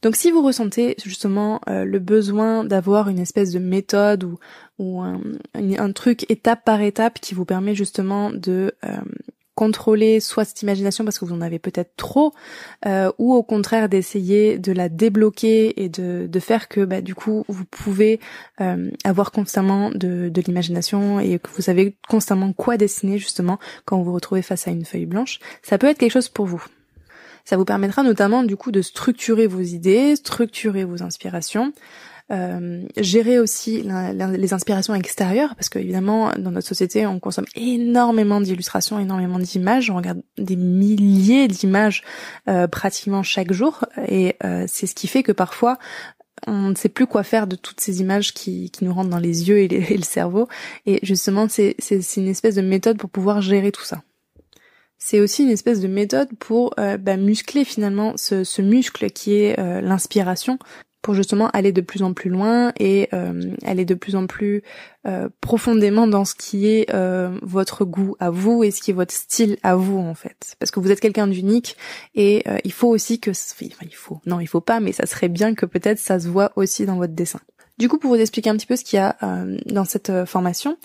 Donc 0.04 0.16
si 0.16 0.30
vous 0.30 0.44
ressentez 0.44 0.96
justement 1.04 1.62
le 1.68 1.98
besoin 1.98 2.64
d'avoir 2.64 3.10
une 3.10 3.20
espèce 3.20 3.52
de 3.52 3.60
méthode 3.60 4.24
ou, 4.78 5.02
un, 5.02 5.92
truc 5.94 6.30
étape 6.30 6.64
par 6.64 6.82
étape 6.82 7.20
qui 7.20 7.34
vous 7.34 7.46
permet 7.46 7.74
justement 7.74 8.30
de 8.30 8.72
contrôler 9.56 10.20
soit 10.20 10.46
cette 10.46 10.62
imagination 10.62 11.04
parce 11.04 11.20
que 11.20 11.26
vous 11.26 11.34
en 11.34 11.42
avez 11.42 11.60
peut-être 11.60 11.96
trop, 11.96 12.34
euh, 12.86 13.12
ou 13.20 13.34
au 13.34 13.44
contraire 13.44 13.88
d'essayer 13.90 14.58
de 14.58 14.72
la 14.72 14.90
débloquer 14.90 15.84
et 15.84 15.90
de, 15.90 16.40
faire 16.40 16.68
que 16.68 16.84
bah, 16.84 17.02
du 17.02 17.16
coup 17.16 17.46
vous 17.48 17.66
pouvez 17.66 18.20
euh, 18.60 18.90
avoir 19.04 19.32
constamment 19.32 19.92
de, 19.92 20.30
de 20.30 20.42
l'imagination 20.42 21.20
et 21.20 21.40
que 21.40 21.50
vous 21.52 21.62
savez 21.62 21.96
constamment 22.10 22.52
quoi 22.52 22.78
dessiner 22.78 23.18
justement 23.18 23.60
quand 23.86 23.98
vous 23.98 24.06
vous 24.06 24.14
retrouvez 24.14 24.42
face 24.42 24.68
à 24.68 24.72
une 24.72 24.86
feuille 24.86 25.06
blanche, 25.06 25.40
ça 25.62 25.78
peut 25.78 25.88
être 25.88 25.98
quelque 25.98 26.12
chose 26.12 26.30
pour 26.30 26.46
vous. 26.46 26.66
Ça 27.46 27.58
vous 27.58 27.66
permettra 27.66 28.04
notamment 28.04 28.44
du 28.44 28.56
coup 28.56 28.72
de 28.72 28.82
structurer 28.82 29.48
vos 29.48 29.62
idées, 29.62 30.16
structurer 30.16 30.86
vos 30.86 31.04
inspirations, 31.04 31.74
euh, 32.32 32.84
gérer 32.96 33.38
aussi 33.38 33.84
les 33.84 34.54
inspirations 34.54 34.96
extérieures 34.96 35.56
parce 35.56 35.68
que 35.68 35.78
évidemment 35.78 36.32
dans 36.40 36.52
notre 36.52 36.68
société 36.68 37.06
on 37.06 37.20
consomme 37.20 37.46
énormément 37.54 38.40
d'illustrations, 38.40 38.98
énormément 38.98 39.40
d'images, 39.40 39.90
on 39.90 39.98
regarde 39.98 40.22
des 40.38 40.56
milliers 40.56 41.50
d'images 41.50 42.04
euh, 42.48 42.68
pratiquement 42.68 43.24
chaque 43.24 43.52
jour. 43.52 43.84
Et 44.08 44.38
euh, 44.46 44.64
c'est 44.70 44.88
ce 44.88 44.96
qui 44.96 45.08
fait 45.08 45.22
que 45.22 45.34
parfois 45.34 45.78
on 46.48 46.70
ne 46.70 46.76
sait 46.76 46.90
plus 46.90 47.08
quoi 47.08 47.24
faire 47.24 47.46
de 47.46 47.58
toutes 47.58 47.82
ces 47.82 48.00
images 48.00 48.34
qui, 48.34 48.72
qui 48.72 48.86
nous 48.86 48.94
rentrent 48.94 49.10
dans 49.10 49.20
les 49.20 49.50
yeux 49.50 49.58
et, 49.58 49.66
et 49.66 49.98
le 49.98 50.04
cerveau. 50.04 50.48
Et 50.86 51.00
justement 51.04 51.48
c'est 51.50 51.76
une 52.16 52.30
espèce 52.30 52.56
de 52.56 52.62
méthode 52.62 52.98
pour 52.98 53.10
pouvoir 53.10 53.42
gérer 53.42 53.74
tout 53.74 53.84
ça 53.84 54.02
c'est 55.06 55.20
aussi 55.20 55.44
une 55.44 55.50
espèce 55.50 55.82
de 55.82 55.90
méthode 55.90 56.30
pour 56.40 56.74
euh, 56.80 56.98
bah, 56.98 57.18
muscler 57.18 57.66
finalement 57.66 58.14
ce, 58.16 58.62
muscle 58.62 59.12
qui 59.12 59.34
est 59.34 59.60
euh, 59.60 59.82
l'inspiration 59.82 60.58
pour 61.02 61.14
justement 61.14 61.50
aller 61.50 61.74
de 61.74 61.82
plus 61.82 62.04
en 62.04 62.14
plus 62.14 62.30
loin 62.30 62.72
et 62.80 63.10
euh, 63.12 63.54
aller 63.66 63.84
de 63.84 63.96
plus 63.96 64.16
en 64.16 64.26
plus 64.28 64.64
profondément 65.42 66.08
dans 66.08 66.24
ce 66.24 66.34
qui 66.34 66.68
est 66.68 66.90
votre 67.42 67.84
goût 67.84 68.16
à 68.22 68.30
vous 68.30 68.64
et 68.64 68.72
ce 68.72 68.82
qui 68.82 68.92
est 68.92 68.94
votre 68.94 69.14
style 69.14 69.58
à 69.62 69.76
vous 69.76 69.98
en 69.98 70.14
fait. 70.14 70.56
Parce 70.60 70.72
que 70.72 70.80
vous 70.80 70.92
êtes 70.92 71.02
quelqu'un 71.02 71.28
d'unique 71.28 71.76
et 72.16 72.46
il 72.64 72.72
faut 72.72 72.88
aussi 72.88 73.20
que 73.20 73.32
enfin 73.32 73.86
il 73.86 73.96
faut. 73.96 74.22
Non 74.26 74.40
il 74.40 74.48
faut 74.48 74.62
pas 74.62 74.80
mais 74.80 74.94
ça 74.94 75.06
serait 75.06 75.28
bien 75.28 75.56
que 75.56 75.66
peut-être 75.66 76.00
ça 76.00 76.22
se 76.22 76.30
voit 76.30 76.54
aussi 76.56 76.86
dans 76.86 76.96
votre 76.96 77.14
dessin. 77.14 77.42
Du 77.80 77.90
coup, 77.90 77.98
pour 77.98 78.12
vous 78.12 78.22
expliquer 78.22 78.52
un 78.52 78.56
petit 78.56 78.68
peu 78.68 78.76
ce 78.78 78.86
qu'il 78.86 78.98
y 78.98 79.02
a 79.02 79.18
dans 79.66 79.84
cette 79.84 80.26
formation, 80.26 80.78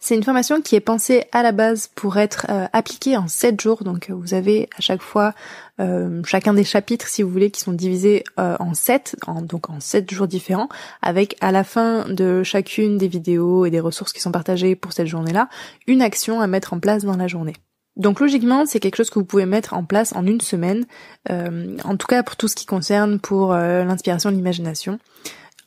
c'est 0.00 0.14
une 0.14 0.22
formation 0.22 0.60
qui 0.62 0.76
est 0.76 0.80
pensée 0.80 1.24
à 1.32 1.42
la 1.42 1.50
base 1.50 1.90
pour 1.92 2.18
être 2.18 2.46
euh, 2.50 2.66
appliquée 2.72 3.16
en 3.16 3.26
7 3.26 3.60
jours. 3.60 3.82
Donc 3.82 4.10
euh, 4.10 4.14
vous 4.14 4.32
avez 4.32 4.68
à 4.78 4.80
chaque 4.80 5.02
fois 5.02 5.34
euh, 5.80 6.22
chacun 6.24 6.54
des 6.54 6.62
chapitres, 6.62 7.08
si 7.08 7.22
vous 7.22 7.30
voulez, 7.30 7.50
qui 7.50 7.60
sont 7.60 7.72
divisés 7.72 8.22
en 8.36 8.74
7, 8.74 9.16
en, 9.26 9.42
donc 9.42 9.70
en 9.70 9.80
7 9.80 10.08
jours 10.10 10.28
différents, 10.28 10.68
avec 11.02 11.36
à 11.40 11.50
la 11.50 11.64
fin 11.64 12.08
de 12.08 12.42
chacune 12.44 12.96
des 12.96 13.08
vidéos 13.08 13.66
et 13.66 13.70
des 13.70 13.80
ressources 13.80 14.12
qui 14.12 14.20
sont 14.20 14.32
partagées 14.32 14.76
pour 14.76 14.92
cette 14.92 15.08
journée-là, 15.08 15.48
une 15.86 16.02
action 16.02 16.40
à 16.40 16.46
mettre 16.46 16.72
en 16.72 16.78
place 16.78 17.04
dans 17.04 17.16
la 17.16 17.26
journée. 17.26 17.54
Donc 17.96 18.20
logiquement, 18.20 18.66
c'est 18.66 18.78
quelque 18.78 18.96
chose 18.96 19.10
que 19.10 19.18
vous 19.18 19.24
pouvez 19.24 19.46
mettre 19.46 19.74
en 19.74 19.82
place 19.82 20.14
en 20.14 20.24
une 20.24 20.40
semaine, 20.40 20.86
en 21.28 21.96
tout 21.96 22.06
cas 22.06 22.22
pour 22.22 22.36
tout 22.36 22.46
ce 22.46 22.54
qui 22.54 22.66
concerne 22.66 23.18
pour 23.18 23.52
l'inspiration, 23.52 24.30
l'imagination. 24.30 25.00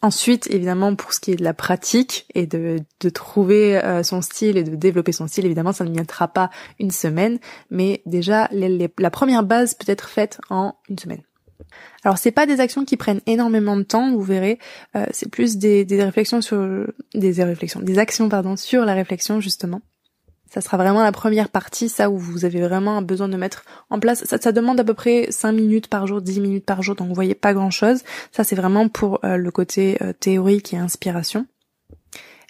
Ensuite, 0.03 0.48
évidemment, 0.50 0.96
pour 0.96 1.13
ce 1.13 1.20
qui 1.20 1.31
est 1.31 1.36
de 1.36 1.43
la 1.43 1.53
pratique 1.53 2.25
et 2.34 2.48
de, 2.48 2.79
trouver 3.13 3.77
euh, 3.77 4.01
son 4.01 4.22
style 4.22 4.58
et 4.58 4.63
de 4.63 4.75
développer 4.75 5.12
son 5.12 5.27
style, 5.27 5.46
évidemment, 5.46 5.74
ça 5.74 5.86
ne 5.86 5.91
mettra 5.91 6.27
pas 6.27 6.50
une 6.79 6.89
semaine, 6.89 7.39
mais 7.70 8.01
déjà, 8.08 8.50
la 8.51 9.12
première 9.12 9.43
base 9.43 9.75
peut 9.75 9.91
être 9.91 10.10
faite 10.10 10.41
en 10.50 10.74
une 10.89 10.98
semaine. 10.98 11.22
Alors, 12.03 12.17
c'est 12.17 12.31
pas 12.31 12.48
des 12.48 12.60
actions 12.60 12.84
qui 12.84 12.98
prennent 12.98 13.22
énormément 13.27 13.77
de 13.77 13.84
temps, 13.84 14.12
vous 14.12 14.24
verrez. 14.24 14.58
Euh, 14.96 15.05
c'est 15.12 15.29
plus 15.29 15.58
des, 15.58 15.86
des 15.86 16.03
réflexions 16.03 16.41
sur 16.41 16.88
des 17.13 17.43
réflexions, 17.43 17.79
des 17.79 18.00
actions 18.00 18.27
pardon 18.27 18.58
sur 18.58 18.86
la 18.86 18.96
réflexion 18.96 19.39
justement 19.39 19.81
ça 20.51 20.60
sera 20.60 20.75
vraiment 20.75 21.01
la 21.01 21.13
première 21.13 21.48
partie, 21.48 21.88
ça 21.88 22.10
où 22.10 22.17
vous 22.17 22.43
avez 22.43 22.60
vraiment 22.60 23.01
besoin 23.01 23.29
de 23.29 23.38
mettre 23.38 23.63
en 23.89 24.00
place. 24.00 24.25
Ça, 24.25 24.38
ça 24.38 24.51
demande 24.51 24.81
à 24.81 24.84
peu 24.84 24.93
près 24.93 25.27
5 25.29 25.53
minutes 25.53 25.88
par 25.88 26.08
jour, 26.08 26.22
10 26.22 26.41
minutes 26.41 26.65
par 26.65 26.84
jour, 26.84 26.96
donc 26.96 27.08
vous 27.08 27.15
voyez 27.15 27.36
pas 27.36 27.53
grand 27.53 27.72
chose. 27.72 28.01
Ça 28.34 28.43
c'est 28.43 28.58
vraiment 28.58 28.89
pour 28.89 29.24
euh, 29.24 29.38
le 29.38 29.50
côté 29.51 29.98
euh, 30.01 30.12
théorique 30.12 30.74
et 30.74 30.77
inspiration. 30.77 31.48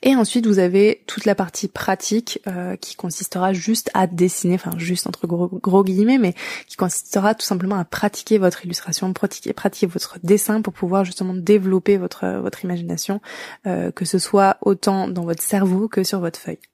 Et 0.03 0.15
ensuite, 0.15 0.47
vous 0.47 0.57
avez 0.57 1.03
toute 1.05 1.25
la 1.25 1.35
partie 1.35 1.67
pratique 1.67 2.39
euh, 2.47 2.75
qui 2.75 2.95
consistera 2.95 3.53
juste 3.53 3.91
à 3.93 4.07
dessiner, 4.07 4.55
enfin 4.55 4.71
juste 4.77 5.05
entre 5.05 5.27
gros, 5.27 5.47
gros, 5.47 5.83
guillemets, 5.83 6.17
mais 6.17 6.33
qui 6.65 6.77
consistera 6.77 7.35
tout 7.35 7.45
simplement 7.45 7.75
à 7.75 7.85
pratiquer 7.85 8.39
votre 8.39 8.65
illustration, 8.65 9.13
pratiquer, 9.13 9.53
pratiquer 9.53 9.85
votre 9.85 10.17
dessin 10.23 10.63
pour 10.63 10.73
pouvoir 10.73 11.05
justement 11.05 11.35
développer 11.35 11.97
votre 11.97 12.39
votre 12.39 12.65
imagination, 12.65 13.21
que 13.63 14.05
ce 14.05 14.17
soit 14.17 14.57
autant 14.61 15.07
dans 15.07 15.23
votre 15.23 15.43
cerveau 15.43 15.87
que 15.87 16.03
sur 16.03 16.19
votre 16.19 16.39
feuille. 16.39 16.70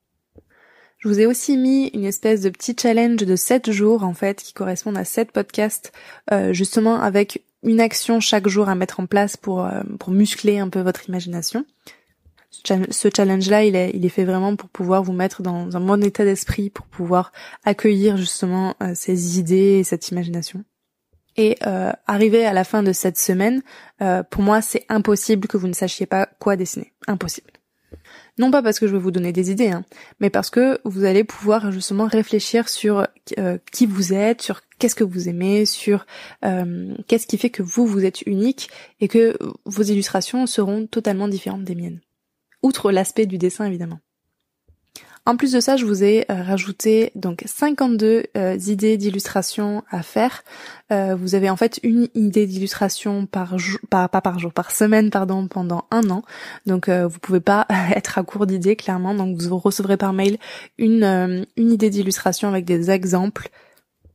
Je 0.98 1.08
vous 1.08 1.20
ai 1.20 1.26
aussi 1.26 1.58
mis 1.58 1.88
une 1.90 2.06
espèce 2.06 2.42
de 2.42 2.50
petit 2.50 2.76
challenge 2.80 3.18
de 3.18 3.36
7 3.36 3.72
jours 3.72 4.04
en 4.04 4.14
fait 4.14 4.42
qui 4.42 4.54
correspondent 4.54 4.98
à 4.98 5.06
7 5.06 5.32
podcasts 5.32 5.92
euh, 6.32 6.54
justement 6.54 7.00
avec 7.00 7.44
une 7.64 7.82
action 7.82 8.20
chaque 8.20 8.48
jour 8.48 8.70
à 8.70 8.76
mettre 8.76 9.00
en 9.00 9.06
place 9.06 9.38
pour, 9.38 9.66
euh, 9.66 9.82
pour 10.00 10.12
muscler 10.12 10.60
un 10.60 10.70
peu 10.70 10.82
votre 10.82 11.08
imagination. 11.08 11.66
Ce 12.90 13.10
challenge-là, 13.16 13.66
il 13.66 13.76
est, 13.76 13.92
il 13.94 14.06
est 14.06 14.10
fait 14.10 14.26
vraiment 14.26 14.56
pour 14.56 14.70
pouvoir 14.70 15.04
vous 15.04 15.14
mettre 15.14 15.42
dans 15.42 15.76
un 15.76 15.80
bon 15.80 16.04
état 16.04 16.26
d'esprit, 16.26 16.70
pour 16.70 16.86
pouvoir 16.88 17.32
accueillir 17.66 18.18
justement 18.18 18.76
euh, 18.82 18.94
ces 18.96 19.38
idées 19.40 19.80
et 19.80 19.84
cette 19.84 20.10
imagination. 20.10 20.64
Et 21.36 21.56
euh, 21.68 21.92
arriver 22.08 22.46
à 22.46 22.54
la 22.54 22.64
fin 22.64 22.82
de 22.82 22.94
cette 22.94 23.18
semaine, 23.18 23.62
pour 24.32 24.42
moi, 24.42 24.64
c'est 24.64 24.86
impossible 24.90 25.48
que 25.48 25.58
vous 25.58 25.68
ne 25.68 25.74
sachiez 25.74 26.08
pas 26.08 26.28
quoi 26.40 26.56
dessiner. 26.56 26.94
Impossible. 27.06 27.52
Non 28.38 28.52
pas 28.52 28.62
parce 28.62 28.80
que 28.80 28.88
je 28.88 28.94
vais 28.94 29.00
vous 29.00 29.12
donner 29.12 29.32
des 29.32 29.52
idées, 29.52 29.70
hein, 29.70 29.84
mais 30.20 30.30
parce 30.30 30.50
que 30.50 30.80
vous 30.84 31.06
allez 31.06 31.24
pouvoir 31.24 31.72
justement 31.72 32.06
réfléchir 32.06 32.70
sur 32.70 33.08
euh, 33.38 33.58
qui 33.72 33.86
vous 33.86 34.14
êtes, 34.14 34.42
sur 34.42 34.62
qu'est-ce 34.78 34.96
que 34.96 35.04
vous 35.04 35.28
aimez, 35.30 35.66
sur 35.66 36.06
euh, 36.46 36.94
qu'est-ce 37.08 37.28
qui 37.28 37.38
fait 37.38 37.50
que 37.50 37.64
vous, 37.64 37.88
vous 37.88 38.06
êtes 38.06 38.22
unique 38.24 38.70
et 39.00 39.08
que 39.08 39.38
vos 39.66 39.84
illustrations 39.84 40.46
seront 40.46 40.86
totalement 40.86 41.28
différentes 41.28 41.64
des 41.64 41.76
miennes. 41.76 42.02
Outre 42.62 42.92
l'aspect 42.92 43.26
du 43.26 43.38
dessin 43.38 43.66
évidemment. 43.66 44.00
En 45.28 45.36
plus 45.36 45.52
de 45.52 45.60
ça, 45.60 45.76
je 45.76 45.86
vous 45.86 46.06
ai 46.06 46.24
euh, 46.32 46.42
rajouté 46.42 47.12
donc 47.16 47.44
52 47.46 48.28
euh, 48.38 48.58
idées 48.68 48.96
d'illustration 48.96 49.84
à 49.92 50.02
faire. 50.02 50.46
Euh, 50.94 51.18
vous 51.20 51.36
avez 51.36 51.50
en 51.50 51.58
fait 51.58 51.82
une 51.84 52.08
idée 52.16 52.48
d'illustration 52.48 53.26
par 53.26 53.60
jour, 53.60 53.78
pas, 53.90 54.08
par 54.08 54.40
jour, 54.40 54.54
par 54.54 54.72
semaine 54.72 55.10
pardon, 55.10 55.46
pendant 55.50 55.84
un 55.92 56.10
an. 56.12 56.22
Donc 56.66 56.90
vous 56.90 57.20
pouvez 57.20 57.42
pas 57.42 57.68
être 57.94 58.18
à 58.18 58.24
court 58.24 58.48
d'idées 58.48 58.78
clairement. 58.78 59.14
Donc 59.14 59.38
vous 59.38 59.58
recevrez 59.58 59.98
par 59.98 60.14
mail 60.14 60.38
une 60.78 61.46
une 61.58 61.72
idée 61.74 61.90
d'illustration 61.90 62.48
avec 62.48 62.64
des 62.64 62.90
exemples 62.90 63.50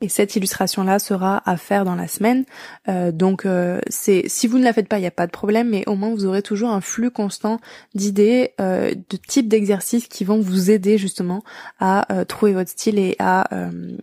et 0.03 0.09
cette 0.09 0.37
illustration-là 0.37 0.99
sera 0.99 1.43
à 1.49 1.57
faire 1.57 1.85
dans 1.85 1.95
la 1.95 2.09
semaine. 2.09 2.45
Euh, 2.89 3.13
donc 3.13 3.47
euh, 3.47 3.81
c'est 3.89 4.25
si 4.27 4.47
vous 4.49 4.59
ne 4.59 4.65
la 4.65 4.73
faites 4.73 4.89
pas, 4.89 4.99
il 4.99 5.03
n'y 5.03 5.07
a 5.07 5.13
pas 5.13 5.27
de 5.27 5.33
problème, 5.33 5.71
mais 5.71 5.85
au 5.87 5.95
moins 5.95 6.11
vous 6.11 6.27
aurez 6.27 6.43
toujours 6.43 6.71
un 6.71 6.81
flux 6.81 7.11
constant 7.11 7.61
d'idées, 7.95 8.53
euh, 8.61 8.93
de 8.95 9.17
types 9.17 9.49
d'exercices 9.49 10.09
qui 10.09 10.25
vont 10.25 10.41
vous 10.41 10.71
aider 10.71 10.99
justement 10.99 11.43
à 11.79 12.07
trouver 12.29 12.53
votre 12.53 12.71
style 12.71 12.99
et 12.99 13.17
à 13.19 13.49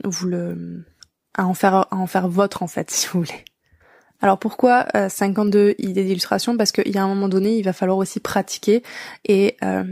vous 0.05 0.27
le 0.27 0.85
à 1.37 1.45
en 1.45 1.53
faire 1.53 1.75
à 1.75 1.95
en 1.95 2.07
faire 2.07 2.27
votre 2.27 2.63
en 2.63 2.67
fait, 2.67 2.89
si 2.91 3.07
vous 3.07 3.19
voulez. 3.19 3.43
Alors 4.21 4.37
pourquoi 4.37 4.85
52 4.93 5.59
euh, 5.59 5.73
idées 5.79 6.03
d'illustration? 6.03 6.57
Parce 6.57 6.71
qu'il 6.71 6.93
y 6.93 6.97
a 6.97 7.03
un 7.03 7.07
moment 7.07 7.29
donné, 7.29 7.55
il 7.55 7.63
va 7.63 7.73
falloir 7.73 7.97
aussi 7.97 8.19
pratiquer 8.19 8.83
et 9.25 9.55
euh, 9.63 9.83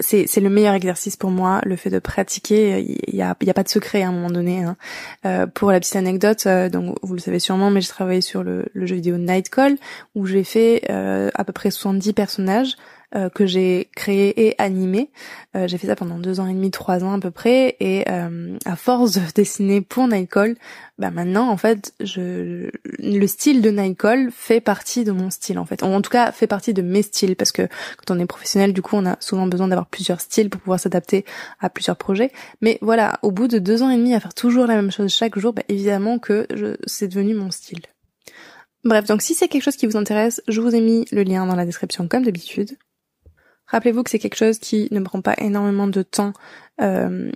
c'est 0.00 0.40
le 0.40 0.50
meilleur 0.50 0.74
exercice 0.74 1.16
pour 1.16 1.30
moi, 1.30 1.60
le 1.64 1.76
fait 1.76 1.90
de 1.90 1.98
pratiquer. 1.98 2.80
Il 3.08 3.14
y 3.14 3.22
a, 3.22 3.36
y 3.40 3.50
a 3.50 3.54
pas 3.54 3.62
de 3.62 3.68
secret 3.68 4.02
à 4.02 4.08
un 4.08 4.12
moment 4.12 4.30
donné. 4.30 4.64
Hein. 4.64 4.76
Euh, 5.24 5.46
pour 5.46 5.70
la 5.70 5.78
petite 5.78 5.96
anecdote, 5.96 6.48
donc 6.72 6.96
vous 7.02 7.14
le 7.14 7.20
savez 7.20 7.38
sûrement, 7.38 7.70
mais 7.70 7.80
j'ai 7.80 7.88
travaillé 7.88 8.20
sur 8.20 8.42
le, 8.42 8.66
le, 8.72 8.86
jeu 8.86 8.96
vidéo 8.96 9.18
Nightcall 9.18 9.76
où 10.14 10.26
j'ai 10.26 10.44
fait 10.44 10.88
à 10.88 11.44
peu 11.44 11.52
près 11.52 11.70
70 11.70 12.12
personnages 12.12 12.76
euh, 13.14 13.28
que 13.28 13.46
j'ai 13.46 13.88
créé 13.94 14.48
et 14.48 14.56
animé. 14.58 15.10
Euh, 15.54 15.68
j'ai 15.68 15.78
fait 15.78 15.86
ça 15.86 15.94
pendant 15.94 16.18
deux 16.18 16.40
ans 16.40 16.48
et 16.48 16.52
demi, 16.52 16.72
trois 16.72 17.04
ans 17.04 17.12
à 17.12 17.20
peu 17.20 17.30
près, 17.30 17.76
et 17.78 18.04
euh, 18.10 18.58
à 18.64 18.74
force 18.74 19.12
de 19.12 19.20
dessiner 19.34 19.80
pour 19.80 20.08
Nightcall, 20.08 20.56
bah 20.98 21.12
maintenant 21.12 21.48
en 21.48 21.56
fait, 21.56 21.94
le 22.00 23.26
style 23.26 23.62
de 23.62 23.70
Nightcall 23.70 24.30
fait 24.32 24.60
partie 24.60 25.04
de 25.04 25.12
mon 25.12 25.30
style 25.30 25.60
en 25.60 25.64
fait, 25.66 25.84
en 25.84 26.02
tout 26.02 26.10
cas 26.10 26.32
fait 26.32 26.48
partie 26.48 26.74
de 26.74 26.82
mes 26.82 27.02
styles 27.02 27.36
parce 27.36 27.52
que 27.52 27.68
quand 27.96 28.12
on 28.14 28.18
est 28.18 28.26
professionnel, 28.26 28.72
du 28.72 28.82
coup, 28.82 28.96
on 28.96 29.06
a 29.06 29.16
souvent 29.20 29.46
besoin 29.46 29.68
d'avoir 29.68 29.86
plusieurs 29.86 30.20
styles 30.20 30.50
pour 30.50 30.60
pouvoir 30.60 30.80
s'adapter 30.80 31.24
à 31.60 31.70
plusieurs 31.70 31.96
projets. 31.96 32.32
Mais 32.60 32.78
voilà, 32.82 33.20
au 33.22 33.30
bout 33.30 33.46
de 33.46 33.58
deux 33.58 33.84
ans 33.84 33.90
et 33.90 33.96
demi 33.96 34.14
à 34.14 34.20
faire 34.20 34.34
toujours 34.34 34.66
la 34.66 34.74
même 34.74 34.90
chose 34.90 35.14
chaque 35.14 35.38
jour, 35.38 35.52
bah, 35.52 35.62
évidemment 35.68 36.18
que 36.18 36.48
c'est 36.86 37.06
devenu 37.06 37.34
mon 37.34 37.52
style. 37.52 37.82
Bref, 38.84 39.06
donc 39.06 39.22
si 39.22 39.34
c'est 39.34 39.48
quelque 39.48 39.62
chose 39.62 39.76
qui 39.76 39.86
vous 39.86 39.96
intéresse, 39.96 40.42
je 40.48 40.60
vous 40.60 40.74
ai 40.74 40.80
mis 40.80 41.04
le 41.12 41.22
lien 41.22 41.46
dans 41.46 41.56
la 41.56 41.66
description 41.66 42.08
comme 42.08 42.24
d'habitude. 42.24 42.76
Rappelez-vous 43.68 44.02
que 44.02 44.10
c'est 44.10 44.18
quelque 44.18 44.36
chose 44.36 44.58
qui 44.58 44.88
ne 44.90 45.00
prend 45.00 45.20
pas 45.20 45.34
énormément 45.38 45.86
de 45.86 46.02
temps 46.02 46.32
euh, 46.80 47.30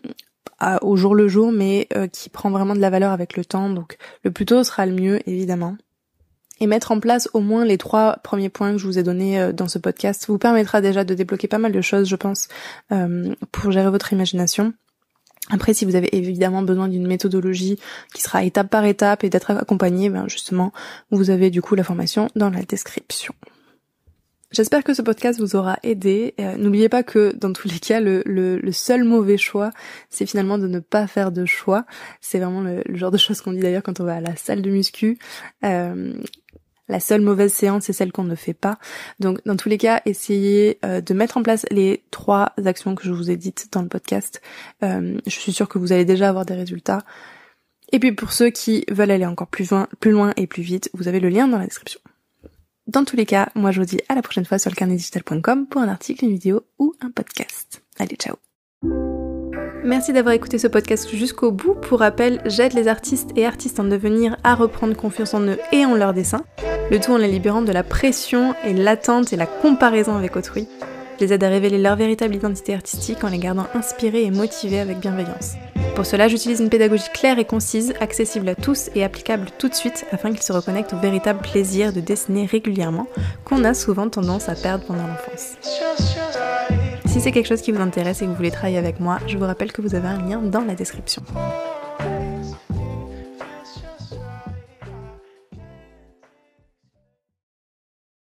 au 0.82 0.96
jour 0.96 1.14
le 1.14 1.26
jour, 1.26 1.52
mais 1.52 1.88
euh, 1.96 2.06
qui 2.06 2.28
prend 2.28 2.50
vraiment 2.50 2.74
de 2.74 2.80
la 2.80 2.90
valeur 2.90 3.12
avec 3.12 3.36
le 3.36 3.44
temps. 3.44 3.70
Donc 3.70 3.96
le 4.24 4.30
plus 4.30 4.46
tôt 4.46 4.62
sera 4.62 4.86
le 4.86 4.92
mieux, 4.92 5.20
évidemment. 5.28 5.76
Et 6.60 6.66
mettre 6.66 6.92
en 6.92 7.00
place 7.00 7.28
au 7.32 7.40
moins 7.40 7.64
les 7.64 7.78
trois 7.78 8.18
premiers 8.22 8.50
points 8.50 8.72
que 8.72 8.78
je 8.78 8.86
vous 8.86 8.98
ai 8.98 9.02
donnés 9.02 9.40
euh, 9.40 9.52
dans 9.52 9.68
ce 9.68 9.78
podcast 9.78 10.26
vous 10.28 10.38
permettra 10.38 10.80
déjà 10.80 11.04
de 11.04 11.14
débloquer 11.14 11.48
pas 11.48 11.58
mal 11.58 11.72
de 11.72 11.80
choses, 11.80 12.08
je 12.08 12.16
pense, 12.16 12.48
pour 13.52 13.72
gérer 13.72 13.90
votre 13.90 14.12
imagination. 14.12 14.74
Après, 15.48 15.74
si 15.74 15.84
vous 15.84 15.96
avez 15.96 16.14
évidemment 16.16 16.62
besoin 16.62 16.86
d'une 16.86 17.06
méthodologie 17.06 17.78
qui 18.14 18.22
sera 18.22 18.44
étape 18.44 18.68
par 18.68 18.84
étape 18.84 19.24
et 19.24 19.30
d'être 19.30 19.50
accompagné, 19.50 20.10
ben 20.10 20.28
justement, 20.28 20.72
vous 21.10 21.30
avez 21.30 21.50
du 21.50 21.60
coup 21.62 21.74
la 21.74 21.82
formation 21.82 22.28
dans 22.36 22.50
la 22.50 22.62
description. 22.62 23.34
J'espère 24.52 24.82
que 24.82 24.94
ce 24.94 25.02
podcast 25.02 25.38
vous 25.38 25.54
aura 25.54 25.78
aidé. 25.84 26.34
Euh, 26.40 26.56
n'oubliez 26.56 26.88
pas 26.88 27.04
que 27.04 27.32
dans 27.36 27.52
tous 27.52 27.68
les 27.68 27.78
cas, 27.78 28.00
le, 28.00 28.22
le, 28.26 28.72
seul 28.72 29.04
mauvais 29.04 29.38
choix, 29.38 29.70
c'est 30.08 30.26
finalement 30.26 30.58
de 30.58 30.66
ne 30.66 30.80
pas 30.80 31.06
faire 31.06 31.30
de 31.30 31.44
choix. 31.44 31.84
C'est 32.20 32.40
vraiment 32.40 32.60
le, 32.60 32.82
genre 32.96 33.12
de 33.12 33.16
choses 33.16 33.40
qu'on 33.42 33.52
dit 33.52 33.60
d'ailleurs 33.60 33.84
quand 33.84 34.00
on 34.00 34.04
va 34.04 34.16
à 34.16 34.20
la 34.20 34.34
salle 34.34 34.60
de 34.60 34.70
muscu. 34.70 35.18
Euh, 35.64 36.14
la 36.88 36.98
seule 36.98 37.20
mauvaise 37.20 37.52
séance, 37.52 37.84
c'est 37.84 37.92
celle 37.92 38.10
qu'on 38.10 38.24
ne 38.24 38.34
fait 38.34 38.54
pas. 38.54 38.80
Donc, 39.20 39.38
dans 39.46 39.54
tous 39.54 39.68
les 39.68 39.78
cas, 39.78 40.02
essayez 40.04 40.80
euh, 40.84 41.00
de 41.00 41.14
mettre 41.14 41.36
en 41.36 41.44
place 41.44 41.64
les 41.70 42.02
trois 42.10 42.52
actions 42.66 42.96
que 42.96 43.04
je 43.04 43.12
vous 43.12 43.30
ai 43.30 43.36
dites 43.36 43.68
dans 43.70 43.82
le 43.82 43.88
podcast. 43.88 44.42
je 44.82 45.20
suis 45.28 45.52
sûre 45.52 45.68
que 45.68 45.78
vous 45.78 45.92
allez 45.92 46.04
déjà 46.04 46.28
avoir 46.28 46.44
des 46.44 46.54
résultats. 46.54 47.04
Et 47.92 48.00
puis, 48.00 48.10
pour 48.10 48.32
ceux 48.32 48.50
qui 48.50 48.84
veulent 48.90 49.12
aller 49.12 49.26
encore 49.26 49.46
plus 49.46 49.70
loin, 49.70 49.86
plus 50.00 50.10
loin 50.10 50.32
et 50.36 50.48
plus 50.48 50.62
vite, 50.64 50.90
vous 50.92 51.06
avez 51.06 51.20
le 51.20 51.28
lien 51.28 51.46
dans 51.46 51.58
la 51.58 51.66
description. 51.66 52.00
Dans 52.90 53.04
tous 53.04 53.14
les 53.14 53.24
cas, 53.24 53.50
moi 53.54 53.70
je 53.70 53.78
vous 53.78 53.86
dis 53.86 54.00
à 54.08 54.16
la 54.16 54.22
prochaine 54.22 54.44
fois 54.44 54.58
sur 54.58 54.68
le 54.68 54.74
carnetdigital.com 54.74 55.66
pour 55.68 55.80
un 55.80 55.86
article, 55.86 56.24
une 56.24 56.32
vidéo 56.32 56.64
ou 56.80 56.92
un 57.00 57.12
podcast. 57.12 57.84
Allez, 58.00 58.16
ciao 58.16 58.34
Merci 59.84 60.12
d'avoir 60.12 60.34
écouté 60.34 60.58
ce 60.58 60.66
podcast 60.66 61.08
jusqu'au 61.14 61.52
bout. 61.52 61.74
Pour 61.74 62.00
rappel, 62.00 62.42
j'aide 62.46 62.72
les 62.72 62.88
artistes 62.88 63.30
et 63.36 63.46
artistes 63.46 63.78
en 63.78 63.84
devenir 63.84 64.36
à 64.42 64.56
reprendre 64.56 64.96
confiance 64.96 65.34
en 65.34 65.42
eux 65.42 65.58
et 65.70 65.86
en 65.86 65.94
leur 65.94 66.14
dessin, 66.14 66.42
le 66.90 66.98
tout 66.98 67.12
en 67.12 67.16
les 67.16 67.28
libérant 67.28 67.62
de 67.62 67.70
la 67.70 67.84
pression 67.84 68.56
et 68.64 68.74
l'attente 68.74 69.32
et 69.32 69.36
la 69.36 69.46
comparaison 69.46 70.16
avec 70.16 70.34
autrui. 70.34 70.66
Je 71.20 71.26
les 71.26 71.32
aide 71.32 71.44
à 71.44 71.48
révéler 71.48 71.78
leur 71.78 71.94
véritable 71.94 72.34
identité 72.34 72.74
artistique 72.74 73.22
en 73.22 73.28
les 73.28 73.38
gardant 73.38 73.68
inspirés 73.72 74.24
et 74.24 74.32
motivés 74.32 74.80
avec 74.80 74.98
bienveillance. 74.98 75.54
Pour 75.94 76.06
cela, 76.06 76.28
j'utilise 76.28 76.60
une 76.60 76.70
pédagogie 76.70 77.08
claire 77.12 77.38
et 77.38 77.44
concise, 77.44 77.94
accessible 78.00 78.48
à 78.48 78.54
tous 78.54 78.90
et 78.94 79.04
applicable 79.04 79.48
tout 79.58 79.68
de 79.68 79.74
suite 79.74 80.06
afin 80.12 80.30
qu'ils 80.30 80.42
se 80.42 80.52
reconnectent 80.52 80.94
au 80.94 80.98
véritable 80.98 81.40
plaisir 81.40 81.92
de 81.92 82.00
dessiner 82.00 82.46
régulièrement 82.46 83.06
qu'on 83.44 83.64
a 83.64 83.74
souvent 83.74 84.08
tendance 84.08 84.48
à 84.48 84.54
perdre 84.54 84.84
pendant 84.86 85.06
l'enfance. 85.06 85.56
Si 87.06 87.20
c'est 87.20 87.32
quelque 87.32 87.48
chose 87.48 87.60
qui 87.60 87.72
vous 87.72 87.80
intéresse 87.80 88.22
et 88.22 88.24
que 88.24 88.30
vous 88.30 88.36
voulez 88.36 88.50
travailler 88.50 88.78
avec 88.78 89.00
moi, 89.00 89.18
je 89.26 89.36
vous 89.36 89.44
rappelle 89.44 89.72
que 89.72 89.82
vous 89.82 89.94
avez 89.94 90.08
un 90.08 90.18
lien 90.18 90.40
dans 90.40 90.62
la 90.62 90.74
description. 90.74 91.22